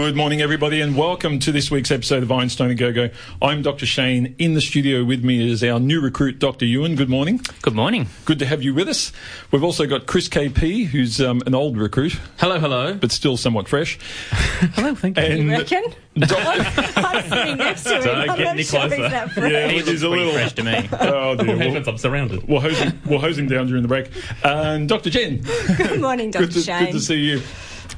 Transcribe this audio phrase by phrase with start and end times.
[0.00, 3.10] Good morning, everybody, and welcome to this week's episode of Einstein and Go-Go.
[3.42, 3.84] I'm Dr.
[3.84, 4.34] Shane.
[4.38, 6.64] In the studio with me is our new recruit, Dr.
[6.64, 6.96] Ewan.
[6.96, 7.40] Good morning.
[7.62, 8.08] Good morning.
[8.24, 9.12] Good to have you with us.
[9.52, 12.18] We've also got Chris KP, who's um, an old recruit.
[12.38, 12.94] Hello, hello.
[12.94, 13.98] But still somewhat fresh.
[14.30, 15.22] hello, thank you.
[15.22, 15.84] And You reckon?
[16.18, 18.02] Doc- I'm sitting next to him.
[18.02, 18.96] Don't I'm get any sure closer.
[18.96, 19.36] he's.
[19.52, 20.88] Yeah, He which looks is a little- fresh to me.
[20.98, 21.56] oh, dear.
[21.56, 22.48] We'll, I'm surrounded.
[22.48, 24.10] we'll, hose him, we'll hose him down during the break.
[24.42, 25.10] And Dr.
[25.10, 25.42] Jen.
[25.76, 26.46] Good morning, Dr.
[26.46, 26.86] Good to, Shane.
[26.86, 27.42] good to see you.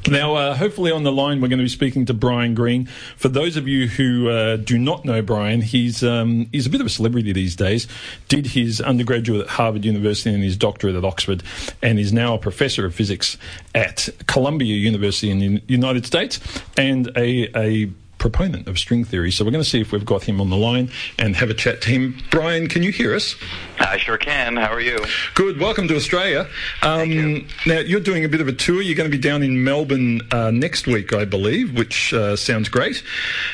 [0.08, 2.86] Now, uh, hopefully on the line, we're going to be speaking to Brian Greene.
[3.16, 6.80] For those of you who uh, do not know Brian, he's um, he's a bit
[6.80, 7.86] of a celebrity these days.
[8.28, 11.44] Did his undergraduate at Harvard University and his doctorate at Oxford,
[11.82, 13.38] and is now a professor of physics
[13.76, 16.40] at Columbia University in the United States,
[16.76, 17.90] and a a
[18.22, 19.32] proponent of string theory.
[19.32, 21.54] So we're going to see if we've got him on the line and have a
[21.54, 22.16] chat to him.
[22.30, 23.34] Brian, can you hear us?
[23.80, 24.56] I sure can.
[24.56, 25.04] How are you?
[25.34, 25.58] Good.
[25.58, 26.46] Welcome to Australia.
[26.82, 27.44] Um, you.
[27.66, 28.80] Now, you're doing a bit of a tour.
[28.80, 32.68] You're going to be down in Melbourne uh, next week, I believe, which uh, sounds
[32.68, 33.02] great.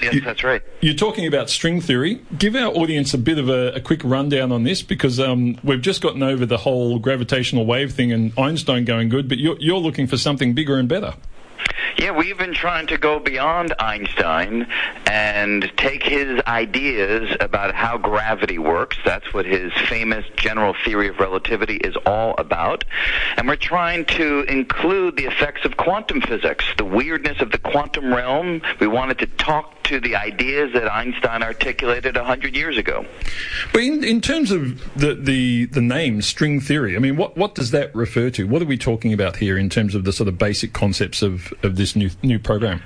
[0.02, 0.62] Yes, You- that's right.
[0.82, 2.20] You're talking about string theory.
[2.36, 5.80] Give our audience a bit of a, a quick rundown on this because um, we've
[5.80, 9.78] just gotten over the whole gravitational wave thing and Einstein going good, but you're, you're
[9.78, 11.14] looking for something bigger and better.
[11.96, 14.66] Yeah, we've been trying to go beyond Einstein
[15.06, 18.96] and take his ideas about how gravity works.
[19.04, 22.84] That's what his famous general theory of relativity is all about.
[23.36, 28.14] And we're trying to include the effects of quantum physics, the weirdness of the quantum
[28.14, 28.62] realm.
[28.80, 33.04] We wanted to talk to the ideas that Einstein articulated a hundred years ago.
[33.72, 37.54] But in, in terms of the, the, the name string theory, I mean, what, what
[37.54, 38.46] does that refer to?
[38.46, 41.52] What are we talking about here in terms of the sort of basic concepts of,
[41.62, 42.82] of this new, new program?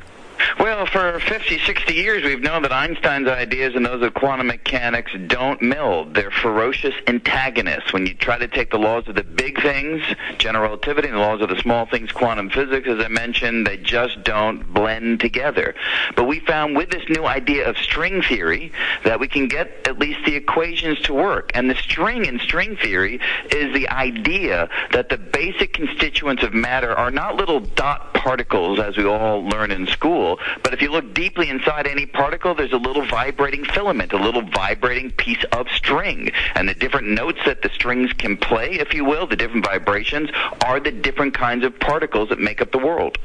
[0.59, 5.13] Well, for 50, 60 years, we've known that Einstein's ideas and those of quantum mechanics
[5.27, 6.15] don't meld.
[6.15, 7.93] They're ferocious antagonists.
[7.93, 10.03] When you try to take the laws of the big things,
[10.39, 13.77] general relativity, and the laws of the small things, quantum physics, as I mentioned, they
[13.77, 15.75] just don't blend together.
[16.17, 18.73] But we found with this new idea of string theory
[19.05, 21.51] that we can get at least the equations to work.
[21.55, 23.21] And the string in string theory
[23.51, 28.97] is the idea that the basic constituents of matter are not little dot particles as
[28.97, 30.32] we all learn in school,
[30.63, 34.43] but if you look deeply inside any particle, there's a little vibrating filament, a little
[34.43, 36.31] vibrating piece of string.
[36.55, 40.31] And the different notes that the strings can play, if you will, the different vibrations,
[40.65, 43.19] are the different kinds of particles that make up the world.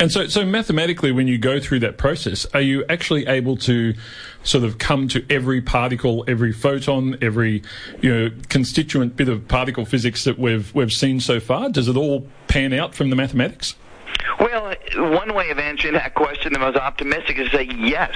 [0.00, 3.94] And so, so mathematically, when you go through that process, are you actually able to
[4.42, 7.62] sort of come to every particle, every photon, every
[8.00, 11.68] you know constituent bit of particle physics that we've we've seen so far?
[11.68, 13.74] Does it all pan out from the mathematics?
[14.40, 18.14] Well, one way of answering that question, the most optimistic, is to say yes.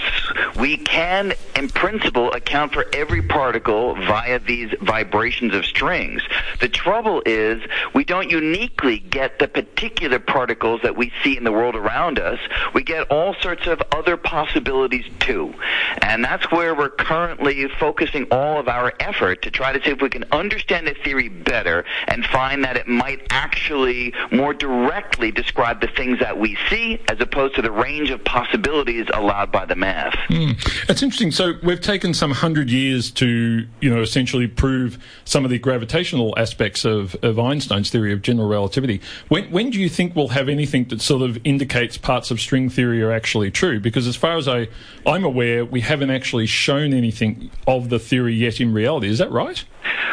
[0.56, 6.22] We can, in principle, account for every particle via these vibrations of strings.
[6.60, 7.62] The trouble is
[7.94, 12.41] we don't uniquely get the particular particles that we see in the world around us.
[12.75, 15.55] We get all sorts of other possibilities too.
[16.03, 20.03] And that's where we're currently focusing all of our effort to try to see if
[20.03, 25.78] we can understand the theory better and find that it might actually more directly describe
[25.81, 29.75] the things that we see as opposed to the range of possibilities allowed by the
[29.75, 30.15] math.
[30.28, 30.53] Hmm.
[30.89, 31.31] It's interesting.
[31.31, 36.34] So we've taken some hundred years to, you know, essentially prove some of the gravitational
[36.38, 39.00] aspects of, of Einstein's theory of general relativity.
[39.28, 42.69] When, when do you think we'll have anything that sort of indicates parts of string
[42.71, 43.81] theory are actually true?
[43.81, 44.69] Because as far as I,
[45.06, 49.09] I'm aware, we haven't actually shown anything of the theory yet in reality.
[49.09, 49.65] Is that right?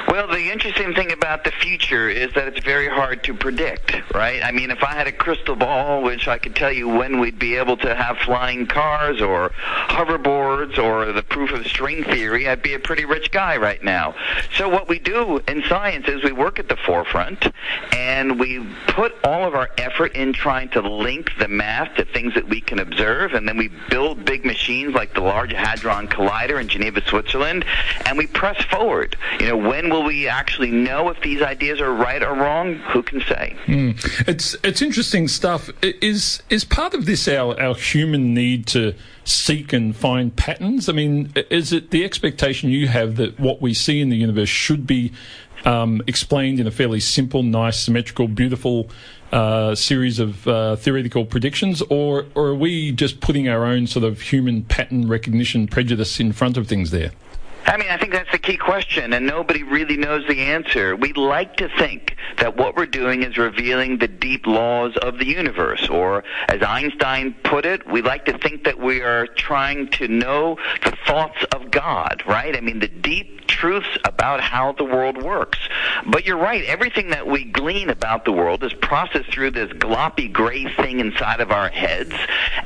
[0.07, 4.43] Well, the interesting thing about the future is that it's very hard to predict, right?
[4.43, 7.39] I mean, if I had a crystal ball, which I could tell you when we'd
[7.39, 9.49] be able to have flying cars or
[9.87, 14.15] hoverboards or the proof of string theory, I'd be a pretty rich guy right now.
[14.55, 17.51] So what we do in science is we work at the forefront
[17.91, 22.33] and we put all of our effort in trying to link the math to things
[22.35, 26.59] that we can observe, and then we build big machines like the Large Hadron Collider
[26.59, 27.65] in Geneva, Switzerland,
[28.05, 29.15] and we press forward.
[29.39, 32.75] You know, when will we actually know if these ideas are right or wrong?
[32.93, 33.57] Who can say?
[34.25, 35.69] It's it's interesting stuff.
[35.81, 38.93] Is is part of this our, our human need to
[39.25, 40.87] seek and find patterns?
[40.87, 44.47] I mean, is it the expectation you have that what we see in the universe
[44.47, 45.11] should be
[45.65, 48.89] um, explained in a fairly simple, nice, symmetrical, beautiful
[49.33, 54.05] uh, series of uh, theoretical predictions, or or are we just putting our own sort
[54.05, 57.11] of human pattern recognition prejudice in front of things there?
[57.67, 60.95] I mean, I think that's the key question, and nobody really knows the answer.
[60.95, 65.25] We like to think that what we're doing is revealing the deep laws of the
[65.25, 70.07] universe, or as Einstein put it, we like to think that we are trying to
[70.07, 72.55] know the thoughts of God, right?
[72.55, 75.57] I mean, the deep truths about how the world works.
[76.05, 80.31] But you're right, everything that we glean about the world is processed through this gloppy
[80.31, 82.13] gray thing inside of our heads,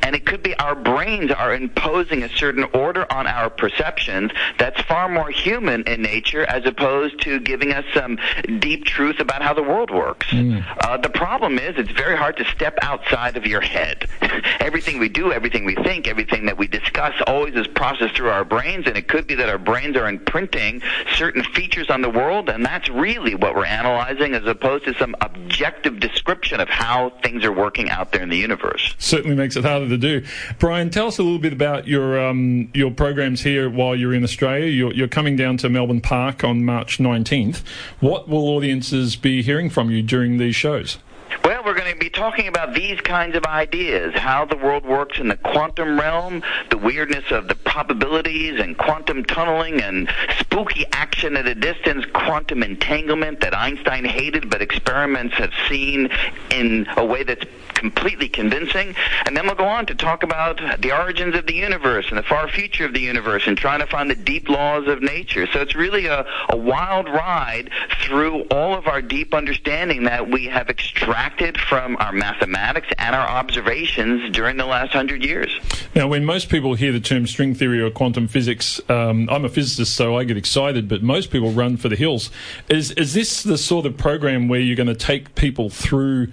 [0.03, 4.81] and it could be our brains are imposing a certain order on our perceptions that's
[4.81, 8.19] far more human in nature as opposed to giving us some
[8.59, 10.27] deep truth about how the world works.
[10.27, 10.65] Mm.
[10.81, 14.09] Uh, the problem is it's very hard to step outside of your head.
[14.59, 18.43] everything we do, everything we think, everything that we discuss always is processed through our
[18.43, 20.81] brains, and it could be that our brains are imprinting
[21.15, 25.15] certain features on the world, and that's really what we're analyzing as opposed to some
[25.21, 28.95] objective description of how things are working out there in the universe.
[28.97, 30.25] Certainly makes it harder to do.
[30.59, 34.23] Brian, tell us a little bit about your um, your programs here while you're in
[34.23, 34.67] Australia.
[34.67, 37.61] You're, you're coming down to Melbourne Park on March 19th.
[37.99, 40.97] What will audiences be hearing from you during these shows?
[41.43, 45.17] Well, we're going to be talking about these kinds of ideas how the world works
[45.17, 50.07] in the quantum realm, the weirdness of the probabilities and quantum tunneling and
[50.37, 56.11] spooky action at a distance, quantum entanglement that Einstein hated but experiments have seen
[56.51, 58.93] in a way that's completely convincing.
[59.25, 62.23] And then we'll go on to talk about the origins of the universe and the
[62.23, 65.47] far future of the universe and trying to find the deep laws of nature.
[65.47, 67.71] So it's really a, a wild ride
[68.03, 73.27] through all of our deep understanding that we have extracted from our mathematics and our
[73.27, 75.49] observations during the last hundred years.
[75.95, 79.49] Now, when most people hear the term string theory or quantum physics, um, I'm a
[79.49, 82.29] physicist, so I get excited, but most people run for the hills.
[82.69, 86.31] Is, is this the sort of program where you're going to take people through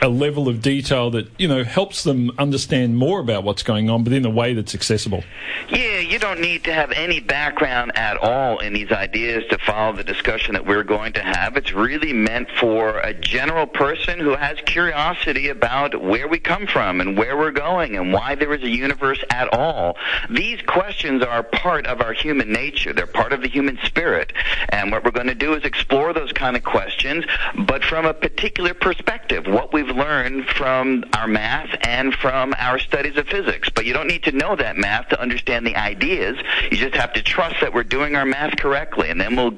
[0.00, 4.04] a level of detail that you know helps them understand more about what's going on,
[4.04, 5.24] but in a way that's accessible.
[5.68, 9.96] Yeah, you don't need to have any background at all in these ideas to follow
[9.96, 11.56] the discussion that we're going to have.
[11.56, 17.00] It's really meant for a general person who has curiosity about where we come from
[17.00, 19.96] and where we're going and why there is a universe at all.
[20.30, 22.92] These questions are part of our human nature.
[22.92, 24.32] They're part of the human spirit.
[24.70, 27.24] And what we're going to do is explore those kind of questions,
[27.66, 29.46] but from a particular perspective.
[29.46, 33.68] What we've we've learned from our math and from our studies of physics.
[33.68, 36.38] But you don't need to know that math to understand the ideas.
[36.70, 39.54] You just have to trust that we're doing our math correctly, and then we'll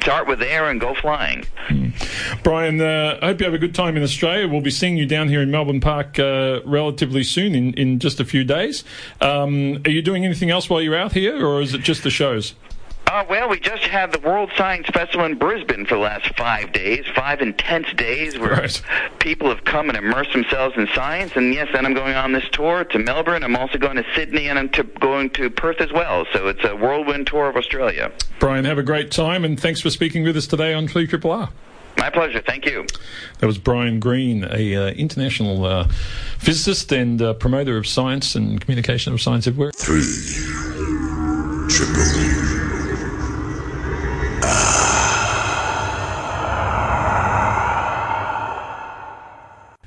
[0.00, 1.44] start with air and go flying.
[1.68, 2.42] Mm.
[2.42, 4.48] Brian, uh, I hope you have a good time in Australia.
[4.48, 8.18] We'll be seeing you down here in Melbourne Park uh, relatively soon, in, in just
[8.20, 8.84] a few days.
[9.20, 12.10] Um, are you doing anything else while you're out here, or is it just the
[12.10, 12.54] shows?
[13.06, 16.72] Uh, well, we just had the World Science Festival in Brisbane for the last five
[16.72, 18.82] days, five intense days where right.
[19.18, 21.32] people have come and immersed themselves in science.
[21.36, 23.44] And yes, then I'm going on this tour to Melbourne.
[23.44, 26.26] I'm also going to Sydney and I'm to, going to Perth as well.
[26.32, 28.10] So it's a whirlwind tour of Australia.
[28.38, 31.32] Brian, have a great time and thanks for speaking with us today on 3 Triple
[31.32, 31.50] R.
[31.98, 32.40] My pleasure.
[32.40, 32.86] Thank you.
[33.38, 35.88] That was Brian Greene, a uh, international uh,
[36.38, 39.72] physicist and uh, promoter of science and communication of science everywhere.
[39.72, 40.02] Three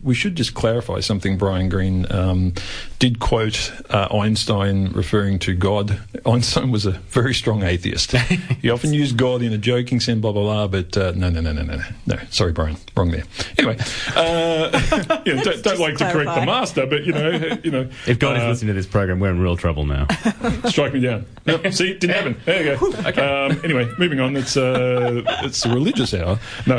[0.06, 1.36] we should just clarify something.
[1.36, 2.54] Brian Greene um,
[3.00, 6.00] did quote uh, Einstein referring to God.
[6.26, 8.12] Einstein was a very strong atheist.
[8.62, 10.68] he often used God in a joking sense, blah blah blah.
[10.68, 12.18] But uh, no, no, no, no, no, no.
[12.30, 13.24] Sorry, Brian, wrong there.
[13.58, 13.78] Anyway,
[14.16, 16.08] uh, you know, don't, don't like clarify.
[16.08, 17.90] to correct the master, but you know, you know.
[18.06, 20.08] If God is uh, listening to this program, we're in real trouble now.
[20.66, 21.26] strike me down.
[21.48, 22.40] No, see, didn't happen.
[22.46, 23.10] There you go.
[23.10, 23.22] Okay.
[23.22, 24.36] Um, anyway, moving on.
[24.38, 26.40] It's uh, it's a religious hour.
[26.68, 26.76] No.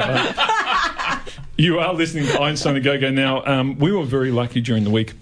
[1.58, 3.42] You are listening to Einstein a Go Go now.
[3.46, 5.14] Um, we were very lucky during the week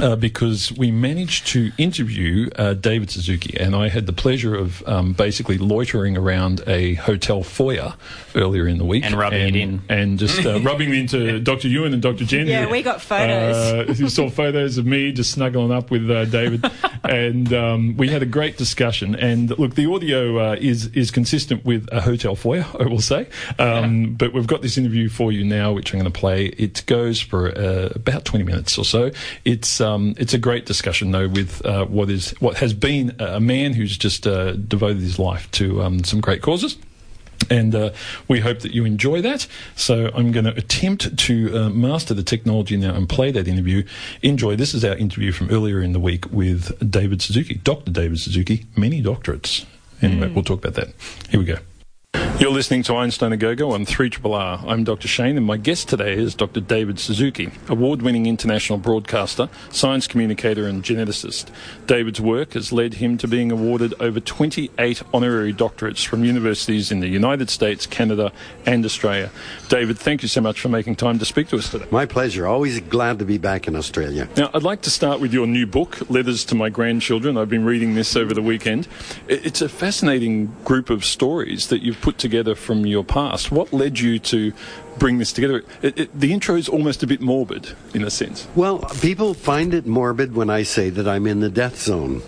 [0.00, 4.86] uh, because we managed to interview uh, David Suzuki, and I had the pleasure of
[4.88, 7.94] um, basically loitering around a hotel foyer
[8.34, 11.68] earlier in the week and rubbing and, it in, and just uh, rubbing into Dr.
[11.68, 12.24] Ewan and Dr.
[12.24, 12.46] Jen.
[12.46, 13.56] Yeah, we got photos.
[13.56, 16.64] Uh, you saw photos of me just snuggling up with uh, David,
[17.04, 19.14] and um, we had a great discussion.
[19.14, 23.28] And look, the audio uh, is is consistent with a hotel foyer, I will say.
[23.58, 24.08] Um, yeah.
[24.10, 26.46] But we've got this interview for you now, which I'm going to play.
[26.46, 29.10] It goes for about 20 minutes or so.
[29.44, 33.40] It's um, it's a great discussion though with uh, what is what has been a
[33.40, 36.76] man who's just uh, devoted his life to um, some great causes.
[37.48, 37.90] And uh,
[38.28, 39.46] we hope that you enjoy that.
[39.74, 43.82] So I'm going to attempt to uh, master the technology now and play that interview.
[44.22, 44.56] Enjoy.
[44.56, 47.90] This is our interview from earlier in the week with David Suzuki, Dr.
[47.90, 49.64] David Suzuki, many doctorates.
[50.02, 50.34] Anyway, mm.
[50.34, 50.94] we'll talk about that.
[51.30, 51.56] Here we go.
[52.40, 54.64] You're listening to Einstein and Go Go on 3 R.
[54.66, 55.06] I'm Dr.
[55.08, 56.62] Shane, and my guest today is Dr.
[56.62, 61.50] David Suzuki, award winning international broadcaster, science communicator, and geneticist.
[61.84, 67.00] David's work has led him to being awarded over 28 honorary doctorates from universities in
[67.00, 68.32] the United States, Canada,
[68.64, 69.30] and Australia.
[69.68, 71.88] David, thank you so much for making time to speak to us today.
[71.90, 72.46] My pleasure.
[72.46, 74.26] Always glad to be back in Australia.
[74.38, 77.36] Now, I'd like to start with your new book, Letters to My Grandchildren.
[77.36, 78.88] I've been reading this over the weekend.
[79.28, 83.50] It's a fascinating group of stories that you've put together together from your past.
[83.50, 84.52] What led you to
[84.98, 85.64] bring this together?
[85.82, 88.46] It, it, the intro is almost a bit morbid in a sense.
[88.54, 92.22] Well, people find it morbid when I say that I'm in the death zone.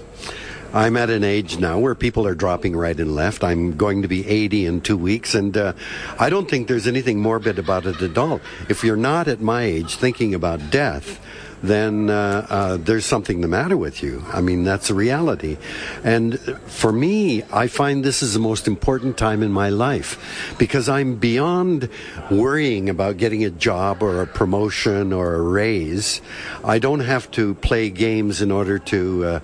[0.74, 3.44] I'm at an age now where people are dropping right and left.
[3.44, 5.74] I'm going to be 80 in two weeks, and uh,
[6.18, 8.40] I don't think there's anything morbid about it at all.
[8.68, 11.20] If you're not at my age thinking about death,
[11.62, 14.24] then uh, uh, there's something the matter with you.
[14.32, 15.58] I mean, that's a reality.
[16.02, 20.88] And for me, I find this is the most important time in my life because
[20.88, 21.88] I'm beyond
[22.30, 26.20] worrying about getting a job or a promotion or a raise.
[26.64, 29.40] I don't have to play games in order to uh,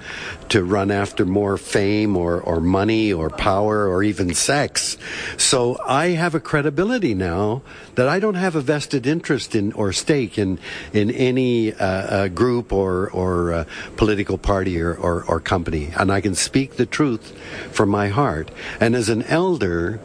[0.48, 4.96] to run after more fame or, or money or power or even sex.
[5.36, 7.62] So I have a credibility now
[7.98, 10.60] that I don't have a vested interest in or stake in
[10.92, 13.64] in any uh, uh, group or or uh,
[13.96, 17.36] political party or, or, or company, and I can speak the truth
[17.72, 18.52] from my heart.
[18.78, 19.98] And as an elder,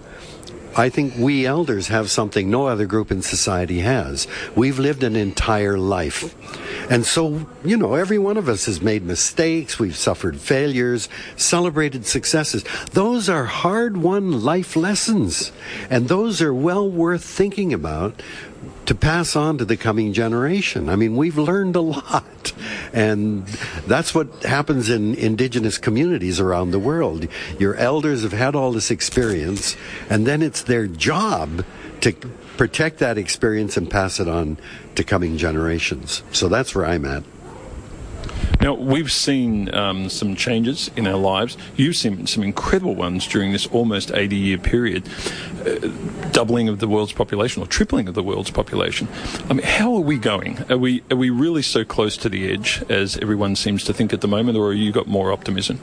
[0.76, 4.28] I think we elders have something no other group in society has.
[4.56, 6.36] We've lived an entire life.
[6.90, 12.06] And so, you know, every one of us has made mistakes, we've suffered failures, celebrated
[12.06, 12.64] successes.
[12.92, 15.52] Those are hard won life lessons.
[15.90, 18.22] And those are well worth thinking about
[18.86, 20.90] to pass on to the coming generation.
[20.90, 22.54] I mean, we've learned a lot.
[22.92, 23.46] And
[23.88, 27.28] that's what happens in indigenous communities around the world.
[27.60, 29.76] Your elders have had all this experience,
[30.10, 31.66] and then it's their job
[32.02, 32.12] to
[32.58, 34.58] protect that experience and pass it on
[34.96, 36.22] to coming generations.
[36.32, 37.24] So that's where I'm at.
[38.64, 41.58] Now, we've seen um, some changes in our lives.
[41.76, 45.04] You've seen some incredible ones during this almost 80 year period
[45.68, 45.90] uh,
[46.32, 49.10] doubling of the world's population or tripling of the world's population.
[49.50, 50.64] I mean, how are we going?
[50.72, 54.14] Are we, are we really so close to the edge as everyone seems to think
[54.14, 55.82] at the moment, or have you got more optimism?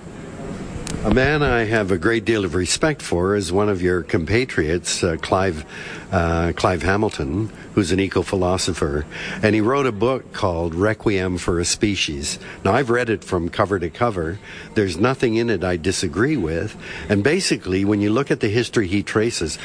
[1.02, 5.02] A man I have a great deal of respect for is one of your compatriots,
[5.02, 5.64] uh, Clive,
[6.12, 9.06] uh, Clive Hamilton, who's an eco-philosopher,
[9.42, 12.38] and he wrote a book called Requiem for a Species.
[12.66, 14.38] Now I've read it from cover to cover.
[14.74, 16.76] There's nothing in it I disagree with,
[17.08, 19.58] and basically, when you look at the history he traces,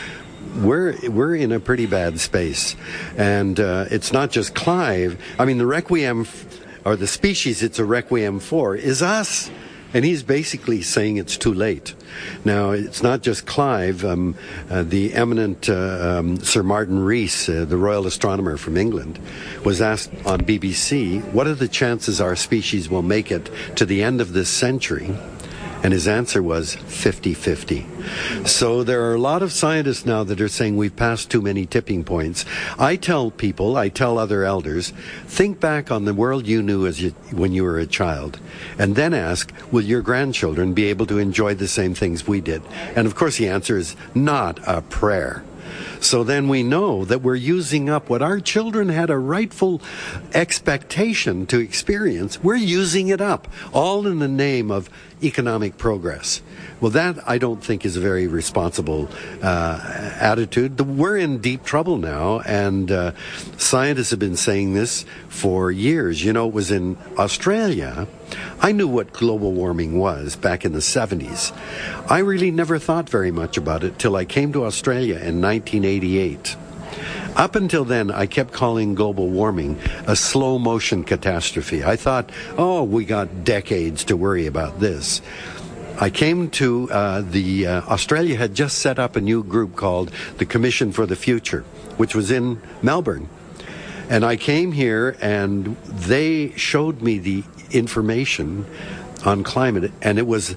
[0.61, 2.77] we're we're in a pretty bad space,
[3.17, 5.21] and uh, it's not just Clive.
[5.37, 9.51] I mean, the Requiem, f- or the species it's a requiem for, is us.
[9.93, 11.95] And he's basically saying it's too late.
[12.43, 14.03] Now, it's not just Clive.
[14.03, 14.35] Um,
[14.69, 19.19] uh, the eminent uh, um, Sir Martin Rees, uh, the royal astronomer from England,
[19.63, 24.03] was asked on BBC, What are the chances our species will make it to the
[24.03, 25.15] end of this century?
[25.85, 27.85] And his answer was 50 50.
[28.43, 31.67] So there are a lot of scientists now that are saying we've passed too many
[31.67, 32.43] tipping points.
[32.79, 34.93] I tell people, I tell other elders,
[35.27, 38.39] think back on the world you knew as you, when you were a child,
[38.79, 42.63] and then ask, will your grandchildren be able to enjoy the same things we did?
[42.95, 45.43] And of course, the answer is not a prayer.
[45.99, 49.81] So then we know that we're using up what our children had a rightful
[50.33, 52.43] expectation to experience.
[52.43, 54.89] We're using it up, all in the name of
[55.23, 56.41] economic progress.
[56.81, 59.09] Well, that I don't think is a very responsible
[59.41, 59.79] uh,
[60.19, 60.79] attitude.
[60.79, 63.11] We're in deep trouble now, and uh,
[63.57, 66.23] scientists have been saying this for years.
[66.23, 68.07] You know, it was in Australia.
[68.59, 71.51] I knew what global warming was back in the 70s.
[72.09, 76.55] I really never thought very much about it till I came to Australia in 1988.
[77.35, 79.77] Up until then, I kept calling global warming
[80.07, 81.83] a slow motion catastrophe.
[81.83, 85.21] I thought, oh, we got decades to worry about this.
[85.99, 90.11] I came to uh, the uh, Australia had just set up a new group called
[90.37, 91.61] the Commission for the Future,
[91.97, 93.29] which was in Melbourne.
[94.09, 97.43] And I came here and they showed me the
[97.75, 98.65] information
[99.25, 100.55] on climate, and it was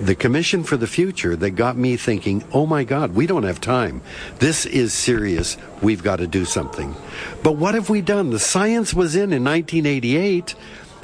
[0.00, 3.60] the Commission for the Future that got me thinking, oh my God, we don't have
[3.60, 4.00] time.
[4.38, 5.58] This is serious.
[5.82, 6.94] We've got to do something.
[7.42, 8.30] But what have we done?
[8.30, 10.54] The science was in in 1988,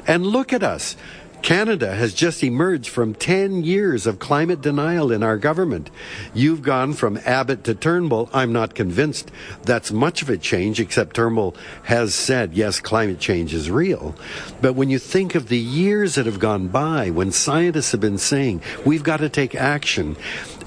[0.07, 0.95] and look at us.
[1.41, 5.89] Canada has just emerged from 10 years of climate denial in our government.
[6.33, 8.29] You've gone from Abbott to Turnbull.
[8.33, 9.31] I'm not convinced
[9.63, 14.15] that's much of a change, except Turnbull has said, yes, climate change is real.
[14.61, 18.17] But when you think of the years that have gone by, when scientists have been
[18.17, 20.17] saying, we've got to take action,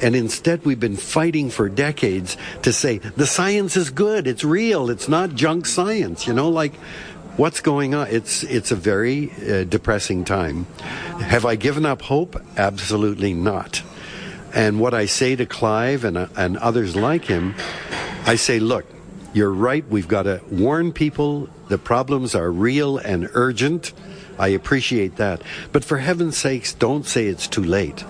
[0.00, 4.89] and instead we've been fighting for decades to say, the science is good, it's real,
[4.89, 6.73] it's not junk science, you know, like,
[7.40, 8.06] what's going on?
[8.09, 10.66] It's it's a very uh, depressing time.
[11.25, 12.37] Have I given up hope?
[12.59, 13.82] Absolutely not.
[14.52, 17.54] And what I say to Clive and uh, and others like him,
[18.26, 18.85] I say, look,
[19.32, 19.88] you're right.
[19.88, 21.49] We've got to warn people.
[21.68, 23.94] The problems are real and urgent.
[24.38, 25.40] I appreciate that.
[25.73, 28.04] But for heaven's sakes, don't say it's too late.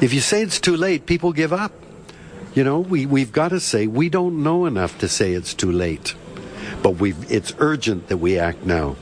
[0.00, 1.72] If you say it's too late, people give up.
[2.54, 5.72] You know, we, we've got to say we don't know enough to say it's too
[5.72, 6.14] late
[6.86, 8.94] but we've, it's urgent that we act now.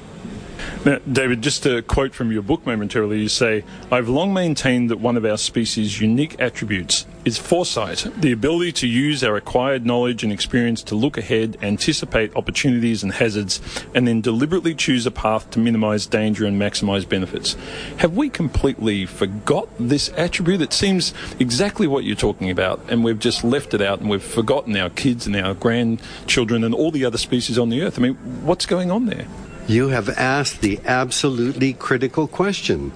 [0.84, 5.00] Now, David, just a quote from your book momentarily, you say, I've long maintained that
[5.00, 10.22] one of our species' unique attributes is foresight, the ability to use our acquired knowledge
[10.22, 13.60] and experience to look ahead, anticipate opportunities and hazards,
[13.94, 17.56] and then deliberately choose a path to minimize danger and maximize benefits.
[17.96, 20.60] Have we completely forgot this attribute?
[20.60, 24.22] It seems exactly what you're talking about, and we've just left it out and we've
[24.22, 27.98] forgotten our kids and our grandchildren and all the other species on the earth.
[27.98, 29.26] I mean, what's going on there?
[29.66, 32.92] You have asked the absolutely critical question.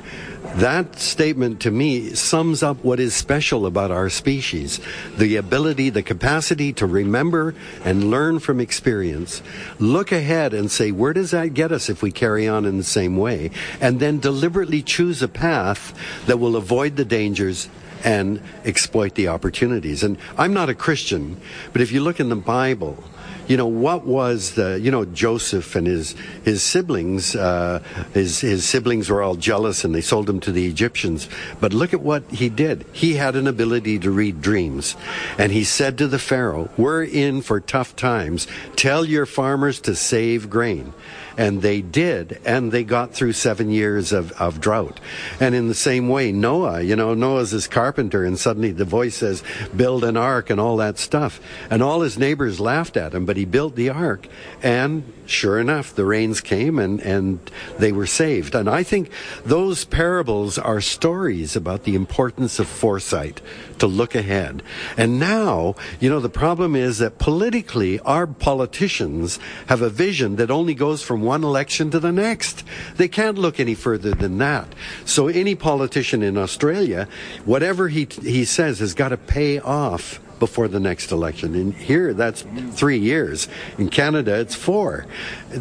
[0.57, 4.79] That statement to me sums up what is special about our species.
[5.17, 9.43] The ability, the capacity to remember and learn from experience,
[9.79, 12.85] look ahead and say, where does that get us if we carry on in the
[12.85, 13.51] same way?
[13.81, 15.95] And then deliberately choose a path
[16.27, 17.71] that will avoid the dangers
[18.05, 20.03] and exploit the opportunities.
[20.03, 21.41] And I'm not a Christian,
[21.73, 23.03] but if you look in the Bible,
[23.49, 26.15] you know, what was the, you know, Joseph and his,
[26.45, 30.67] his siblings, uh, his, his siblings were all jealous and they sold him to the
[30.67, 31.29] Egyptians.
[31.59, 32.85] But look at what he did.
[32.93, 34.97] He had an ability to read dreams.
[35.39, 38.47] And he said to the Pharaoh, we're in for tough times.
[38.77, 40.93] Tell your farmers to save grain.
[41.39, 44.99] And they did, and they got through seven years of, of drought.
[45.41, 49.15] And in the same way, Noah, you know, Noah's this carpenter, and suddenly the voice
[49.15, 51.41] says, build an ark and all that stuff.
[51.71, 54.27] And all his neighbors laughed at him, but he built the ark.
[54.63, 57.39] And sure enough, the rains came and, and
[57.79, 58.55] they were saved.
[58.55, 59.11] And I think
[59.45, 63.41] those parables are stories about the importance of foresight
[63.79, 64.63] to look ahead.
[64.97, 70.51] And now, you know, the problem is that politically, our politicians have a vision that
[70.51, 72.65] only goes from one election to the next.
[72.97, 74.75] They can't look any further than that.
[75.05, 77.09] So any politician in Australia,
[77.45, 81.55] whatever he, he says has got to pay off before the next election.
[81.55, 83.49] And here, that's three years.
[83.79, 85.07] In Canada, it's four.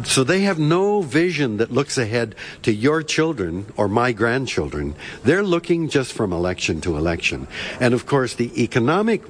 [0.04, 4.94] So they have no vision that looks ahead to your children or my grandchildren.
[5.24, 7.48] They're looking just from election to election.
[7.80, 9.22] And of course, the economic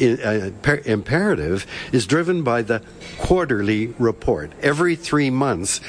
[0.00, 0.50] uh,
[0.84, 2.82] imperative is driven by the
[3.18, 4.52] quarterly report.
[4.62, 5.80] Every three months,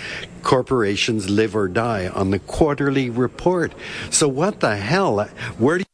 [0.43, 3.73] corporations live or die on the quarterly report.
[4.10, 5.25] So what the hell?
[5.58, 5.87] Where do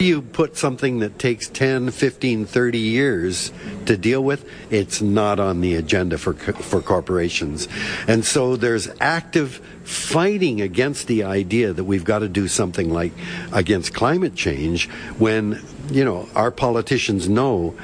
[0.00, 3.52] you put something that takes 10, 15, 30 years
[3.86, 7.68] to deal with, it's not on the agenda for, for corporations.
[8.08, 13.12] And so there's active fighting against the idea that we've got to do something like
[13.52, 17.74] against climate change when, you know, our politicians know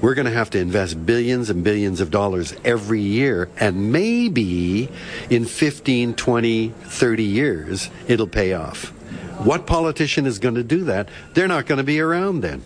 [0.00, 4.88] we're going to have to invest billions and billions of dollars every year and maybe
[5.30, 8.92] in 15, 20, 30 years it'll pay off.
[9.38, 11.08] What politician is going to do that?
[11.34, 12.62] They're not going to be around then.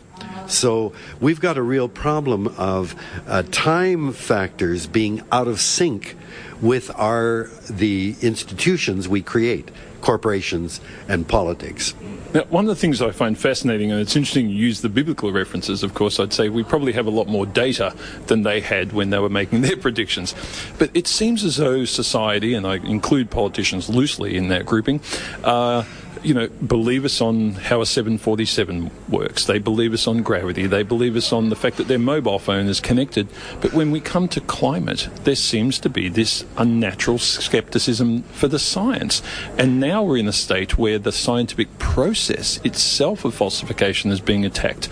[0.47, 2.95] So we've got a real problem of
[3.27, 6.17] uh, time factors being out of sync
[6.63, 11.95] with our the institutions we create, corporations and politics.
[12.35, 15.33] Now, one of the things I find fascinating, and it's interesting you use the biblical
[15.33, 17.95] references, of course, I'd say we probably have a lot more data
[18.27, 20.35] than they had when they were making their predictions.
[20.79, 25.01] But it seems as though society, and I include politicians loosely in that grouping,
[25.43, 25.85] uh,
[26.23, 29.45] you know, believe us on how a 747 works.
[29.47, 30.67] They believe us on gravity.
[30.67, 33.29] They believe us on the fact that their mobile phone is connected.
[33.61, 38.59] But when we come to climate, there seems to be this unnatural skepticism for the
[38.59, 39.23] science.
[39.57, 44.45] And now we're in a state where the scientific process itself of falsification is being
[44.45, 44.87] attacked.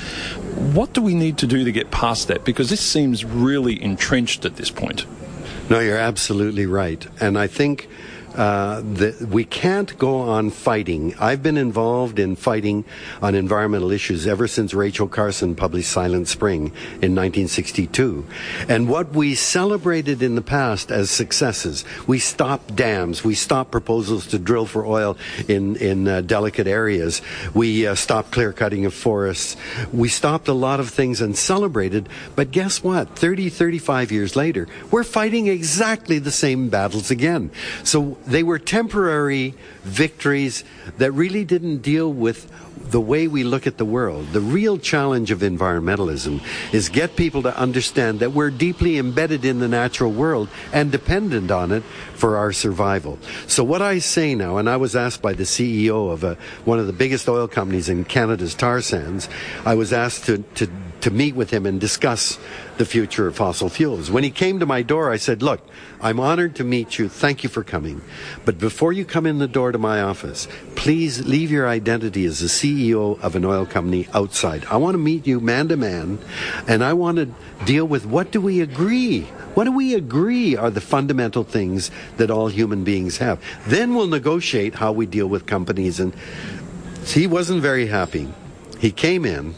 [0.75, 2.45] What do we need to do to get past that?
[2.45, 5.07] Because this seems really entrenched at this point.
[5.69, 7.07] No, you're absolutely right.
[7.21, 7.89] And I think
[8.37, 8.83] uh,
[9.29, 11.14] we can't go on fighting.
[11.18, 12.85] I've been involved in fighting
[13.22, 16.66] on environmental issues ever since Rachel Carson published Silent Spring
[17.01, 18.27] in 1962.
[18.68, 24.27] And what we celebrated in the past as successes, we stopped dams, we stopped proposals
[24.29, 25.16] to drill for oil
[25.49, 27.22] in, in uh, delicate areas,
[27.55, 29.57] we uh, stopped clear cutting of forests,
[29.92, 32.09] we stopped a lot of things and celebrated.
[32.35, 33.16] But guess what?
[33.16, 37.51] 30, 35 years later, we're fighting exactly the same battles again.
[37.83, 40.65] So they were temporary victories
[40.99, 44.29] that really didn't deal with the way we look at the world.
[44.33, 49.59] The real challenge of environmentalism is get people to understand that we're deeply embedded in
[49.59, 51.83] the natural world and dependent on it
[52.15, 53.19] for our survival.
[53.47, 56.79] So what I say now, and I was asked by the CEO of a, one
[56.79, 59.29] of the biggest oil companies in Canada's tar sands,
[59.65, 60.69] I was asked to, to,
[61.01, 62.39] to meet with him and discuss
[62.79, 64.11] the future of fossil fuels.
[64.11, 65.61] When he came to my door, I said, look,
[66.01, 67.09] I'm honored to meet you.
[67.09, 68.03] Thank you for coming.
[68.45, 72.43] But before you come in the door to my office, please leave your identity as
[72.43, 72.76] a CEO
[73.23, 74.65] of an oil company outside.
[74.71, 76.19] I want to meet you man to man,
[76.69, 77.29] and I want to
[77.65, 79.23] deal with what do we agree?
[79.55, 83.43] What do we agree are the fundamental things that all human beings have?
[83.67, 85.99] Then we'll negotiate how we deal with companies.
[85.99, 86.15] And
[87.07, 88.29] he wasn't very happy.
[88.79, 89.55] He came in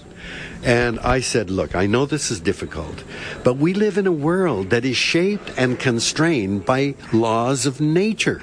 [0.62, 3.04] and I said, look, I know this is difficult,
[3.44, 8.42] but we live in a world that is shaped and constrained by laws of nature.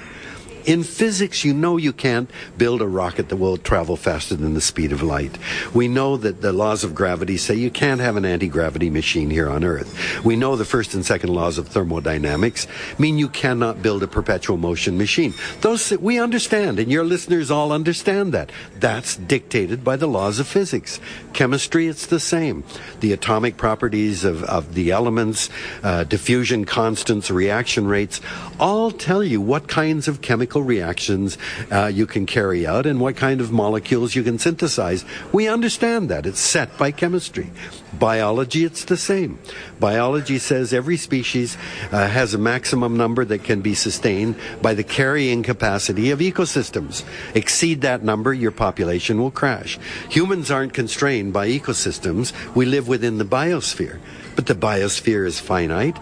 [0.66, 4.60] In physics, you know you can't build a rocket that will travel faster than the
[4.60, 5.38] speed of light.
[5.72, 9.48] We know that the laws of gravity say you can't have an anti-gravity machine here
[9.48, 10.24] on Earth.
[10.24, 12.66] We know the first and second laws of thermodynamics
[12.98, 15.34] mean you cannot build a perpetual motion machine.
[15.60, 18.50] Those we understand, and your listeners all understand that.
[18.80, 20.98] That's dictated by the laws of physics.
[21.32, 22.64] Chemistry, it's the same.
[22.98, 25.48] The atomic properties of, of the elements,
[25.84, 28.20] uh, diffusion constants, reaction rates,
[28.58, 31.38] all tell you what kinds of chemical reactions
[31.70, 35.04] uh, you can carry out and what kind of molecules you can synthesize.
[35.32, 36.26] We understand that.
[36.26, 37.50] It's set by chemistry.
[37.98, 39.38] Biology, it's the same.
[39.80, 41.56] Biology says every species
[41.90, 47.04] uh, has a maximum number that can be sustained by the carrying capacity of ecosystems.
[47.34, 49.78] Exceed that number, your population will crash.
[50.10, 52.32] Humans aren't constrained by ecosystems.
[52.54, 53.98] We live within the biosphere.
[54.34, 55.96] But the biosphere is finite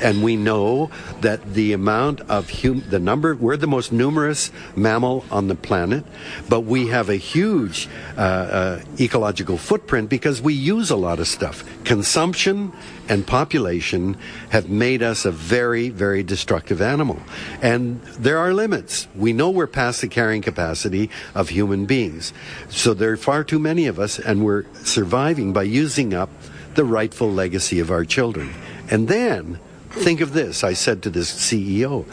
[0.00, 5.24] and we know that the amount of hum- the number we're the most numerous mammal
[5.30, 6.04] on the planet
[6.48, 11.28] but we have a huge uh, uh, ecological footprint because we use a lot of
[11.28, 11.64] stuff.
[11.84, 12.72] Consumption
[13.08, 14.16] and population
[14.50, 17.20] have made us a very very destructive animal.
[17.62, 19.08] And there are limits.
[19.14, 22.32] We know we're past the carrying capacity of human beings.
[22.68, 26.30] So there are far too many of us and we're surviving by using up
[26.74, 28.52] the rightful legacy of our children.
[28.90, 29.58] And then
[29.98, 30.64] Think of this.
[30.64, 32.06] I said to this CEO,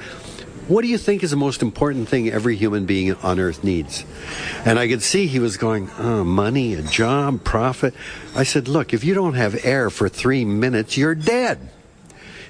[0.67, 4.03] what do you think is the most important thing every human being on earth needs?
[4.65, 7.93] And I could see he was going, oh, money, a job, profit.
[8.35, 11.69] I said, look, if you don't have air for three minutes, you're dead.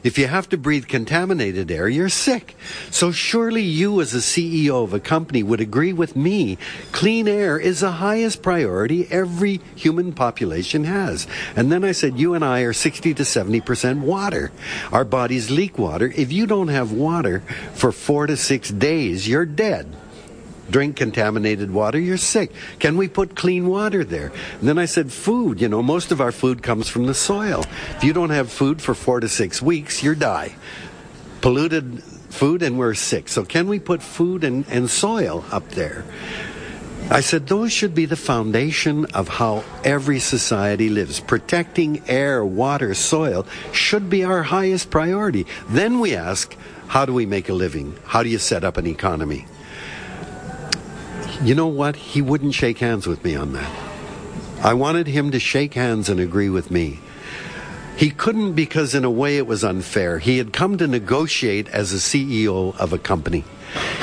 [0.05, 2.55] If you have to breathe contaminated air, you're sick.
[2.91, 6.59] So surely you as a CEO of a company would agree with me.
[6.91, 11.25] Clean air is the highest priority every human population has.
[11.55, 14.51] And then I said, you and I are 60 to 70% water.
[14.91, 16.13] Our bodies leak water.
[16.15, 17.39] If you don't have water
[17.73, 19.91] for four to six days, you're dead
[20.69, 22.51] drink contaminated water, you're sick.
[22.79, 24.31] Can we put clean water there?
[24.59, 25.61] And then I said, food.
[25.61, 27.63] You know, most of our food comes from the soil.
[27.95, 30.55] If you don't have food for four to six weeks, you die.
[31.41, 33.29] Polluted food and we're sick.
[33.29, 36.05] So can we put food and, and soil up there?
[37.09, 41.19] I said those should be the foundation of how every society lives.
[41.19, 45.45] Protecting air, water, soil should be our highest priority.
[45.69, 47.95] Then we ask, how do we make a living?
[48.05, 49.45] How do you set up an economy?
[51.41, 51.95] You know what?
[51.95, 53.71] He wouldn't shake hands with me on that.
[54.61, 56.99] I wanted him to shake hands and agree with me.
[57.97, 60.19] He couldn't because, in a way, it was unfair.
[60.19, 63.45] He had come to negotiate as a CEO of a company.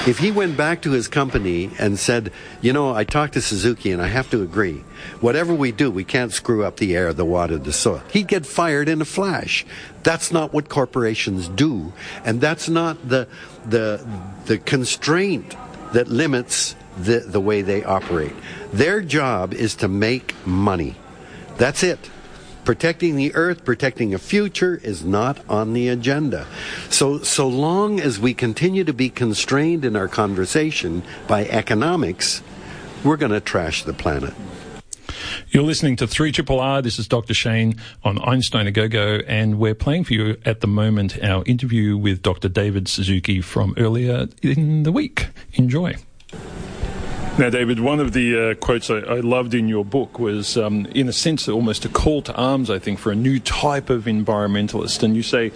[0.06, 3.90] If he went back to his company and said, You know, I talked to Suzuki
[3.90, 4.82] and I have to agree,
[5.20, 8.46] whatever we do, we can't screw up the air, the water, the soil, he'd get
[8.46, 9.64] fired in a flash.
[10.02, 11.92] That's not what corporations do,
[12.24, 13.28] and that's not the,
[13.64, 14.04] the,
[14.46, 15.54] the constraint
[15.92, 18.34] that limits the, the way they operate.
[18.72, 20.96] Their job is to make money.
[21.56, 22.10] That's it.
[22.64, 26.46] Protecting the earth, protecting a future is not on the agenda.
[26.90, 32.40] So, so long as we continue to be constrained in our conversation by economics,
[33.02, 34.32] we're going to trash the planet.
[35.48, 36.82] You're listening to 3 Triple R.
[36.82, 37.34] This is Dr.
[37.34, 37.74] Shane
[38.04, 41.96] on Einstein A Go Go, and we're playing for you at the moment our interview
[41.96, 42.48] with Dr.
[42.48, 45.28] David Suzuki from earlier in the week.
[45.54, 45.96] Enjoy.
[47.38, 50.84] Now, David, one of the uh, quotes I, I, loved in your book was, um,
[50.94, 54.04] in a sense, almost a call to arms, I think, for a new type of
[54.04, 55.02] environmentalist.
[55.02, 55.50] And you say,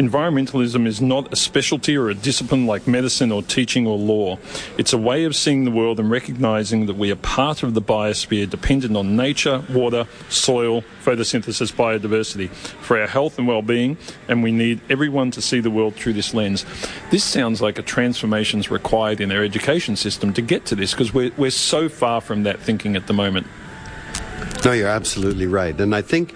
[0.00, 4.38] environmentalism is not a specialty or a discipline like medicine or teaching or law.
[4.78, 7.82] It's a way of seeing the world and recognizing that we are part of the
[7.82, 14.42] biosphere dependent on nature, water, soil, photosynthesis, biodiversity for our health and well being, and
[14.42, 16.64] we need everyone to see the world through this lens.
[17.10, 20.92] This sounds like a transformation is required in our education system to get to this
[20.92, 23.46] because we're, we're so far from that thinking at the moment.
[24.64, 25.78] No, you're absolutely right.
[25.78, 26.34] And I think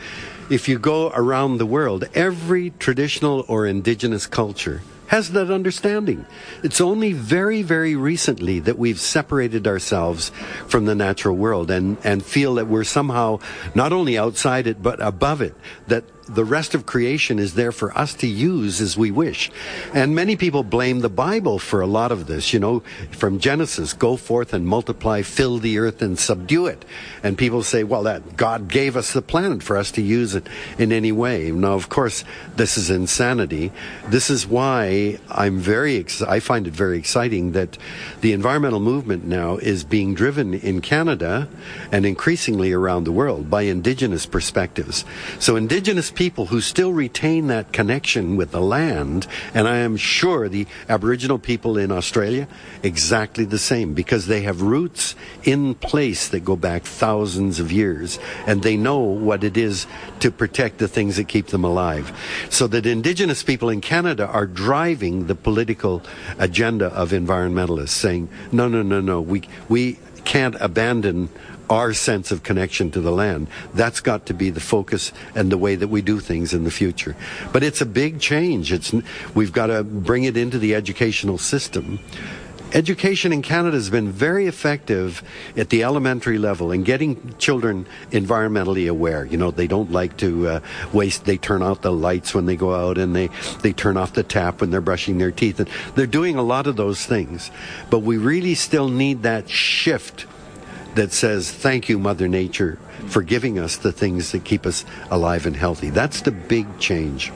[0.50, 6.26] if you go around the world, every traditional or indigenous culture has that understanding.
[6.62, 10.30] It's only very, very recently that we've separated ourselves
[10.66, 13.38] from the natural world and, and feel that we're somehow
[13.74, 15.54] not only outside it, but above it.
[15.88, 19.50] That the rest of creation is there for us to use as we wish.
[19.92, 23.92] And many people blame the Bible for a lot of this, you know, from Genesis,
[23.92, 26.84] go forth and multiply, fill the earth and subdue it.
[27.22, 30.46] And people say, well, that God gave us the planet for us to use it
[30.78, 31.50] in any way.
[31.50, 32.24] Now, of course,
[32.56, 33.72] this is insanity.
[34.08, 37.76] This is why I'm very, ex- I find it very exciting that
[38.20, 41.48] the environmental movement now is being driven in Canada
[41.92, 45.04] and increasingly around the world by indigenous perspectives.
[45.38, 50.48] So indigenous people who still retain that connection with the land, and I am sure
[50.48, 52.48] the Aboriginal people in Australia,
[52.82, 58.18] exactly the same, because they have roots in place that go back thousands of years,
[58.46, 59.86] and they know what it is
[60.20, 62.12] to protect the things that keep them alive.
[62.50, 66.02] So that Indigenous people in Canada are driving the political
[66.38, 71.28] agenda of environmentalists, saying, no, no, no, no, we, we can't abandon
[71.74, 73.48] our sense of connection to the land.
[73.74, 76.70] That's got to be the focus and the way that we do things in the
[76.70, 77.16] future.
[77.52, 78.72] But it's a big change.
[78.72, 78.94] It's,
[79.34, 81.98] we've got to bring it into the educational system.
[82.72, 85.22] Education in Canada has been very effective
[85.56, 89.24] at the elementary level in getting children environmentally aware.
[89.24, 90.60] You know, they don't like to uh,
[90.92, 93.30] waste, they turn out the lights when they go out and they,
[93.62, 95.58] they turn off the tap when they're brushing their teeth.
[95.58, 97.50] And they're doing a lot of those things.
[97.90, 100.26] But we really still need that shift
[100.94, 105.46] that says, Thank you, Mother Nature, for giving us the things that keep us alive
[105.46, 105.90] and healthy.
[105.90, 107.32] That's the big change.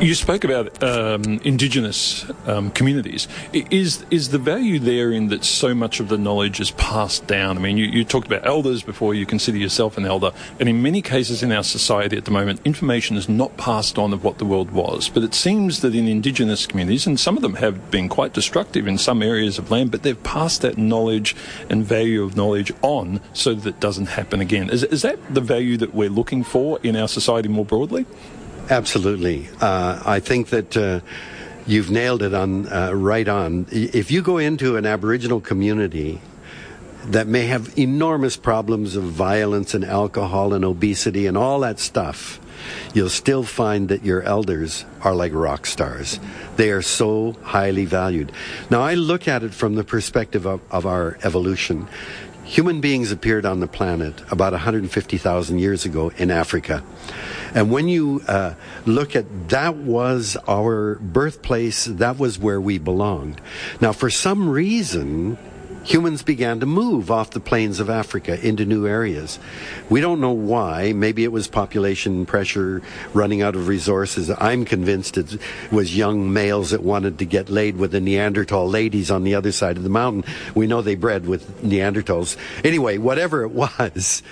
[0.00, 3.26] You spoke about um, indigenous um, communities.
[3.52, 7.58] Is is the value there in that so much of the knowledge is passed down?
[7.58, 9.12] I mean, you, you, talked about elders before.
[9.14, 10.30] You consider yourself an elder,
[10.60, 14.12] and in many cases in our society at the moment, information is not passed on
[14.12, 15.08] of what the world was.
[15.08, 18.86] But it seems that in indigenous communities, and some of them have been quite destructive
[18.86, 21.34] in some areas of land, but they've passed that knowledge
[21.68, 24.70] and value of knowledge on so that it doesn't happen again.
[24.70, 28.06] Is is that the value that we're looking for in our society more broadly?
[28.70, 29.48] Absolutely.
[29.60, 31.00] Uh, I think that uh,
[31.66, 33.66] you've nailed it on uh, right on.
[33.70, 36.20] If you go into an Aboriginal community
[37.06, 42.38] that may have enormous problems of violence and alcohol and obesity and all that stuff,
[42.92, 46.20] you'll still find that your elders are like rock stars.
[46.56, 48.32] They are so highly valued.
[48.68, 51.88] Now, I look at it from the perspective of, of our evolution.
[52.48, 56.82] Human beings appeared on the planet about 150,000 years ago in Africa.
[57.54, 58.54] And when you uh,
[58.86, 63.42] look at that was our birthplace, that was where we belonged.
[63.82, 65.36] Now, for some reason,
[65.84, 69.38] humans began to move off the plains of Africa into new areas.
[69.88, 70.92] We don't know why.
[70.92, 72.82] Maybe it was population pressure,
[73.14, 74.30] running out of resources.
[74.38, 75.38] I'm convinced it
[75.70, 79.52] was young males that wanted to get laid with the Neanderthal ladies on the other
[79.52, 80.24] side of the mountain.
[80.54, 82.36] We know they bred with Neanderthals.
[82.64, 84.22] Anyway, whatever it was,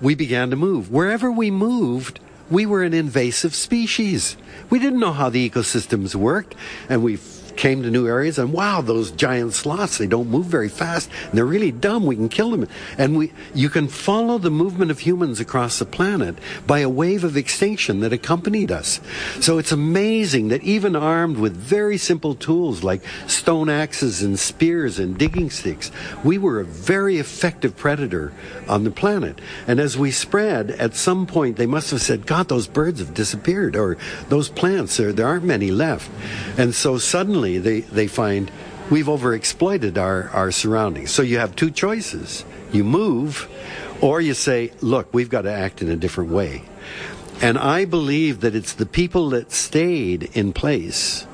[0.00, 0.90] we began to move.
[0.90, 4.36] Wherever we moved, we were an invasive species.
[4.70, 6.54] We didn't know how the ecosystems worked,
[6.88, 7.18] and we
[7.56, 11.32] came to new areas and wow, those giant sloths, they don't move very fast and
[11.34, 12.06] they're really dumb.
[12.06, 12.68] We can kill them.
[12.98, 17.24] And we, you can follow the movement of humans across the planet by a wave
[17.24, 19.00] of extinction that accompanied us.
[19.40, 24.98] So it's amazing that even armed with very simple tools like stone axes and spears
[24.98, 25.90] and digging sticks,
[26.24, 28.32] we were a very effective predator
[28.68, 29.40] on the planet.
[29.66, 33.14] And as we spread, at some point they must have said, God, those birds have
[33.14, 33.96] disappeared or
[34.28, 36.10] those plants, there, there aren't many left.
[36.58, 38.50] And so suddenly they, they find
[38.90, 41.10] we've overexploited our, our surroundings.
[41.10, 42.44] So you have two choices.
[42.72, 43.48] You move,
[44.00, 46.62] or you say, look, we've got to act in a different way.
[47.40, 51.26] And I believe that it's the people that stayed in place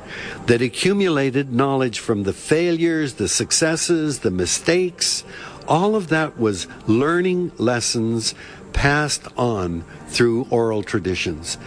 [0.47, 5.25] that accumulated knowledge from the failures, the successes, the mistakes,
[5.69, 8.35] All of that was learning lessons
[8.73, 11.59] passed on through oral traditions.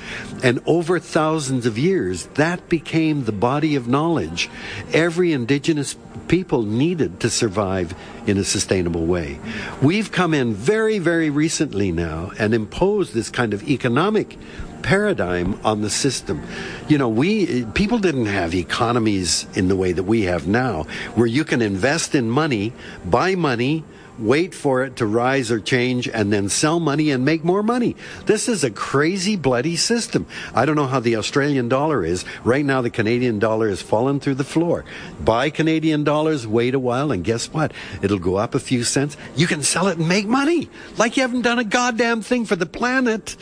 [0.44, 4.50] And over thousands of years, that became the body of knowledge
[4.94, 5.96] every indigenous
[6.28, 7.94] people needed to survive
[8.28, 9.40] in a sustainable way.
[9.82, 14.38] We've come in very, very recently now and imposed this kind of economic
[14.82, 16.44] paradigm on the system.
[16.88, 20.84] You know, we people didn't have economies in the way that we have now,
[21.16, 22.72] where you can invest in money,
[23.04, 23.84] buy money,
[24.20, 27.96] wait for it to rise or change, and then sell money and make more money.
[28.26, 30.26] This is a crazy, bloody system.
[30.54, 32.26] I don't know how the Australian dollar is.
[32.44, 34.86] Right now, the Canadian dollar has fallen through the floor.
[35.20, 37.74] Buy Canadian dollars, wait a while, and guess what?
[38.02, 39.18] It'll go up a few cents.
[39.36, 42.56] You can sell it and make money like you haven't done a goddamn thing for
[42.56, 43.36] the planet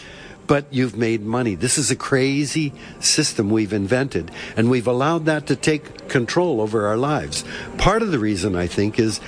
[0.47, 1.55] but you've made money.
[1.55, 6.87] This is a crazy system we've invented, and we've allowed that to take control over
[6.87, 7.43] our lives.
[7.77, 9.19] Part of the reason, I think, is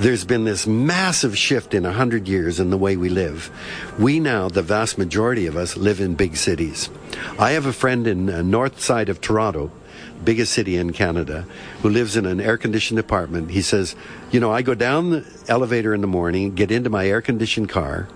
[0.00, 3.50] there's been this massive shift in a hundred years in the way we live.
[3.98, 6.90] We now, the vast majority of us, live in big cities.
[7.38, 9.70] I have a friend in the north side of Toronto,
[10.24, 11.46] biggest city in Canada,
[11.82, 13.50] who lives in an air conditioned apartment.
[13.50, 13.94] He says,
[14.30, 17.68] You know, I go down the elevator in the morning, get into my air conditioned
[17.68, 18.08] car,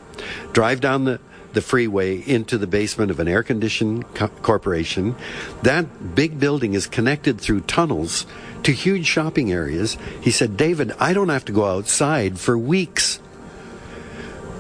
[0.53, 1.21] drive down the
[1.53, 5.17] the freeway into the basement of an air conditioned co- corporation.
[5.63, 8.27] That big building is connected through tunnels
[8.65, 9.97] to huge shopping areas.
[10.21, 13.21] He said, David, I don't have to go outside for weeks.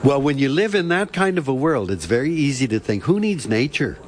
[0.04, 3.04] Well, when you live in that kind of a world, it's very easy to think,
[3.04, 3.98] who needs nature?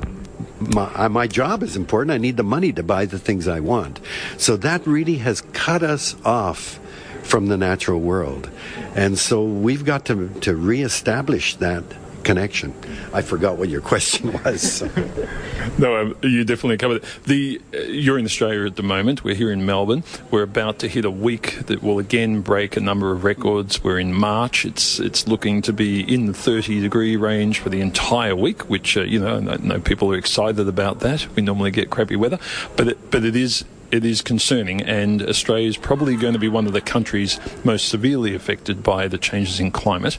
[0.61, 2.13] My, my, job is important.
[2.13, 3.99] I need the money to buy the things I want.
[4.37, 6.79] So that really has cut us off
[7.23, 8.51] from the natural world.
[8.95, 11.85] And so we've got to, to reestablish that
[12.25, 12.75] connection.
[13.13, 14.83] I forgot what your question was.
[15.79, 17.05] no, um, you definitely covered it.
[17.25, 19.25] The uh, you're in Australia at the moment.
[19.25, 20.05] We're here in Melbourne.
[20.31, 23.83] We're about to hit a week that will again break a number of records.
[23.83, 24.65] We're in March.
[24.65, 28.97] It's it's looking to be in the 30 degree range for the entire week, which
[28.97, 31.27] uh, you know, I know people are excited about that.
[31.35, 32.39] We normally get crappy weather,
[32.77, 36.49] but it, but it is it is concerning, and Australia is probably going to be
[36.49, 40.17] one of the countries most severely affected by the changes in climate.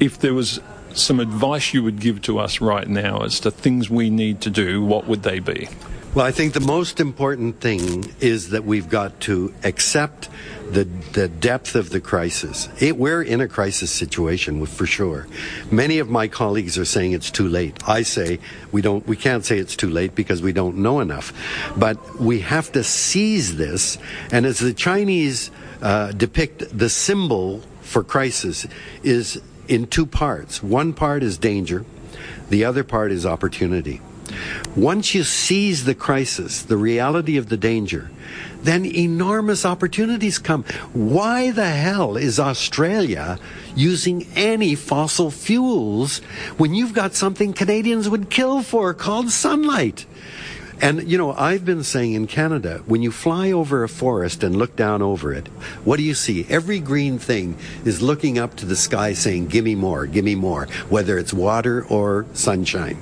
[0.00, 0.60] If there was
[0.96, 4.50] some advice you would give to us right now as to things we need to
[4.50, 5.68] do, what would they be?
[6.16, 10.30] Well, I think the most important thing is that we've got to accept
[10.70, 12.70] the the depth of the crisis.
[12.80, 15.26] It, we're in a crisis situation, for sure.
[15.70, 17.86] Many of my colleagues are saying it's too late.
[17.86, 18.40] I say
[18.72, 19.06] we don't.
[19.06, 21.34] We can't say it's too late because we don't know enough.
[21.76, 23.98] But we have to seize this.
[24.32, 25.50] And as the Chinese
[25.82, 28.66] uh, depict the symbol for crisis
[29.02, 30.62] is in two parts.
[30.62, 31.84] One part is danger,
[32.48, 34.00] the other part is opportunity.
[34.74, 38.10] Once you seize the crisis, the reality of the danger,
[38.62, 40.64] then enormous opportunities come.
[40.92, 43.38] Why the hell is Australia
[43.76, 46.18] using any fossil fuels
[46.56, 50.06] when you've got something Canadians would kill for called sunlight?
[50.80, 54.56] And, you know, I've been saying in Canada, when you fly over a forest and
[54.56, 55.48] look down over it,
[55.84, 56.46] what do you see?
[56.50, 60.34] Every green thing is looking up to the sky saying, Give me more, give me
[60.34, 62.98] more, whether it's water or sunshine.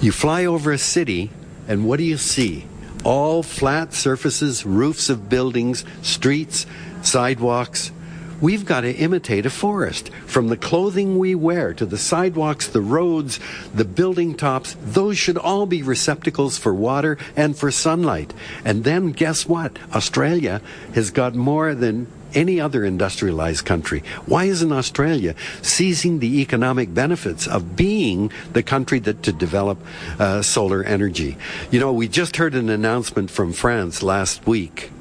[0.00, 1.30] You fly over a city,
[1.68, 2.66] and what do you see?
[3.04, 6.66] All flat surfaces, roofs of buildings, streets,
[7.02, 7.92] sidewalks,
[8.40, 10.08] We've got to imitate a forest.
[10.26, 13.38] From the clothing we wear to the sidewalks, the roads,
[13.74, 18.32] the building tops, those should all be receptacles for water and for sunlight.
[18.64, 19.78] And then guess what?
[19.94, 20.62] Australia
[20.94, 24.02] has got more than any other industrialized country.
[24.24, 29.78] Why isn't Australia seizing the economic benefits of being the country that to develop
[30.18, 31.36] uh, solar energy?
[31.70, 34.92] You know, we just heard an announcement from France last week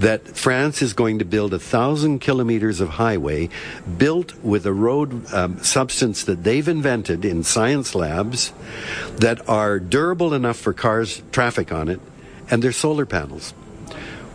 [0.00, 3.48] that France is going to build a thousand kilometers of highway
[3.96, 8.52] built with a road um, substance that they've invented in science labs
[9.16, 12.00] that are durable enough for cars, traffic on it,
[12.50, 13.52] and they're solar panels.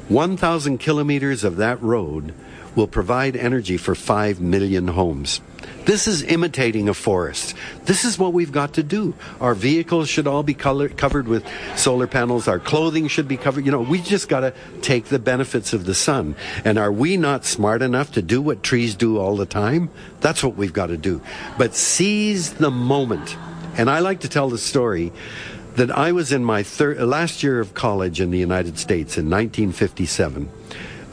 [0.07, 2.33] 1,000 kilometers of that road
[2.79, 5.41] will provide energy for 5 million homes.
[5.83, 7.53] This is imitating a forest.
[7.83, 9.15] This is what we've got to do.
[9.41, 12.47] Our vehicles should all be color- covered with solar panels.
[12.47, 13.65] Our clothing should be covered.
[13.65, 16.37] You know, we just got to take the benefits of the sun.
[16.63, 19.89] And are we not smart enough to do what trees do all the time?
[20.21, 21.21] That's what we've got to do.
[21.57, 23.35] But seize the moment.
[23.75, 25.11] And I like to tell the story
[25.75, 29.25] that I was in my thir- last year of college in the United States in
[29.25, 30.49] 1957.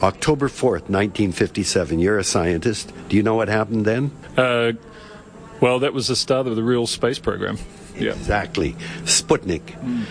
[0.01, 1.99] October 4th, 1957.
[1.99, 2.93] You're a scientist.
[3.09, 4.11] Do you know what happened then?
[4.35, 4.73] Uh,
[5.59, 7.57] well, that was the start of the real space program.
[7.95, 8.11] Yeah.
[8.11, 8.73] Exactly.
[9.05, 9.63] Sputnik.
[9.81, 10.05] Mm.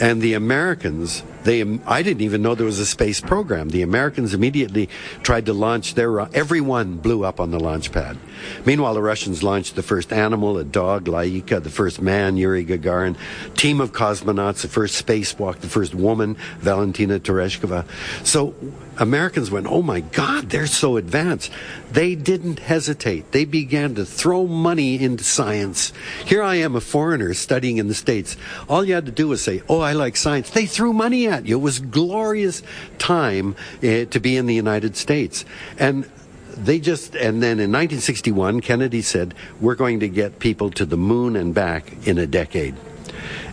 [0.00, 3.68] And the Americans They, I didn't even know there was a space program.
[3.68, 4.88] The Americans immediately
[5.22, 6.20] tried to launch their.
[6.20, 8.18] Uh, everyone blew up on the launch pad.
[8.64, 13.16] Meanwhile, the Russians launched the first animal, a dog, Laika, the first man, Yuri Gagarin,
[13.54, 17.86] team of cosmonauts, the first spacewalk, the first woman, Valentina Tereshkova.
[18.24, 18.54] So
[18.96, 21.52] Americans went, oh my God, they're so advanced.
[21.90, 23.32] They didn't hesitate.
[23.32, 25.92] They began to throw money into science.
[26.24, 28.36] Here I am, a foreigner studying in the States.
[28.68, 30.50] All you had to do was say, oh, I like science.
[30.50, 31.58] They threw money at you.
[31.58, 32.62] It was glorious
[32.98, 35.44] time uh, to be in the United States.
[35.78, 36.08] And
[36.56, 40.96] they just, and then in 1961, Kennedy said, we're going to get people to the
[40.96, 42.76] moon and back in a decade.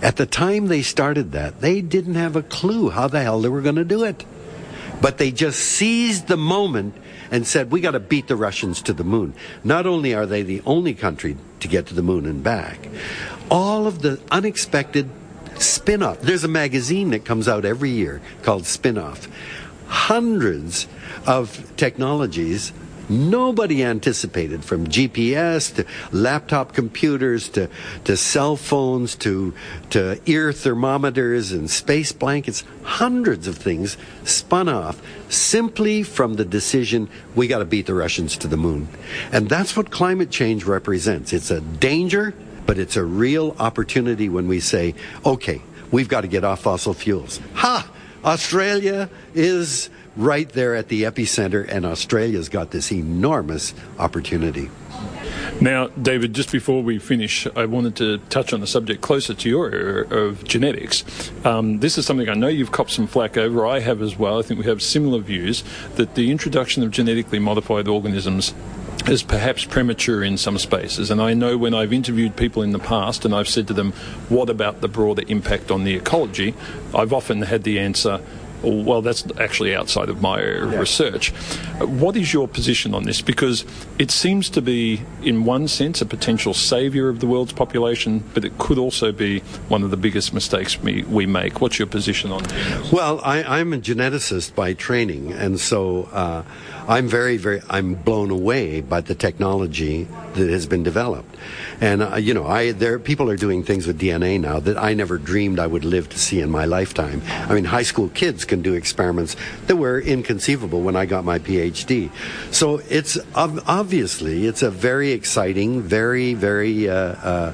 [0.01, 3.49] At the time they started that, they didn't have a clue how the hell they
[3.49, 4.25] were going to do it.
[5.01, 6.95] But they just seized the moment
[7.31, 9.33] and said, we got to beat the Russians to the moon.
[9.63, 12.87] Not only are they the only country to get to the moon and back,
[13.49, 15.09] all of the unexpected
[15.61, 16.19] spin off.
[16.21, 19.27] There's a magazine that comes out every year called Spin Off.
[19.87, 20.87] Hundreds
[21.27, 22.71] of technologies
[23.11, 27.69] nobody anticipated from GPS to laptop computers to,
[28.05, 29.53] to cell phones to,
[29.89, 32.63] to ear thermometers and space blankets.
[32.83, 38.37] Hundreds of things spun off simply from the decision we got to beat the Russians
[38.37, 38.87] to the moon.
[39.31, 41.33] And that's what climate change represents.
[41.33, 42.33] It's a danger,
[42.71, 44.95] but it's a real opportunity when we say,
[45.25, 45.61] okay,
[45.91, 47.41] we've got to get off fossil fuels.
[47.55, 47.85] Ha!
[48.23, 54.69] Australia is right there at the epicenter, and Australia's got this enormous opportunity.
[55.59, 59.49] Now, David, just before we finish, I wanted to touch on a subject closer to
[59.49, 61.03] your area of genetics.
[61.43, 63.67] Um, this is something I know you've copped some flack over.
[63.67, 64.39] I have as well.
[64.39, 65.65] I think we have similar views
[65.95, 68.53] that the introduction of genetically modified organisms
[69.09, 71.11] is perhaps premature in some spaces.
[71.11, 73.91] And I know when I've interviewed people in the past and I've said to them,
[74.29, 76.53] what about the broader impact on the ecology?
[76.93, 78.21] I've often had the answer,
[78.63, 80.79] well, that's actually outside of my yeah.
[80.79, 81.31] research.
[81.79, 83.21] What is your position on this?
[83.21, 83.65] Because
[83.97, 88.45] it seems to be, in one sense, a potential saviour of the world's population, but
[88.45, 91.59] it could also be one of the biggest mistakes we, we make.
[91.61, 92.91] What's your position on this?
[92.91, 96.43] Well, I, am a geneticist by training, and so uh,
[96.87, 101.35] I'm very, very, I'm blown away by the technology that has been developed.
[101.79, 104.93] And uh, you know, I there people are doing things with DNA now that I
[104.93, 107.21] never dreamed I would live to see in my lifetime.
[107.27, 109.35] I mean, high school kids can do experiments
[109.67, 112.11] that were inconceivable when I got my PhD.
[112.51, 117.53] So it's obviously it's a very exciting, very, very uh, uh,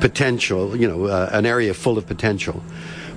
[0.00, 0.76] potential.
[0.76, 2.62] You know, uh, an area full of potential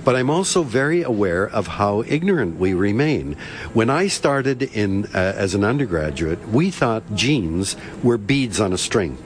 [0.04, 3.36] but I'm also very aware of how ignorant we remain.
[3.72, 8.78] When I started in uh, as an undergraduate, we thought genes were beads on a
[8.78, 9.18] string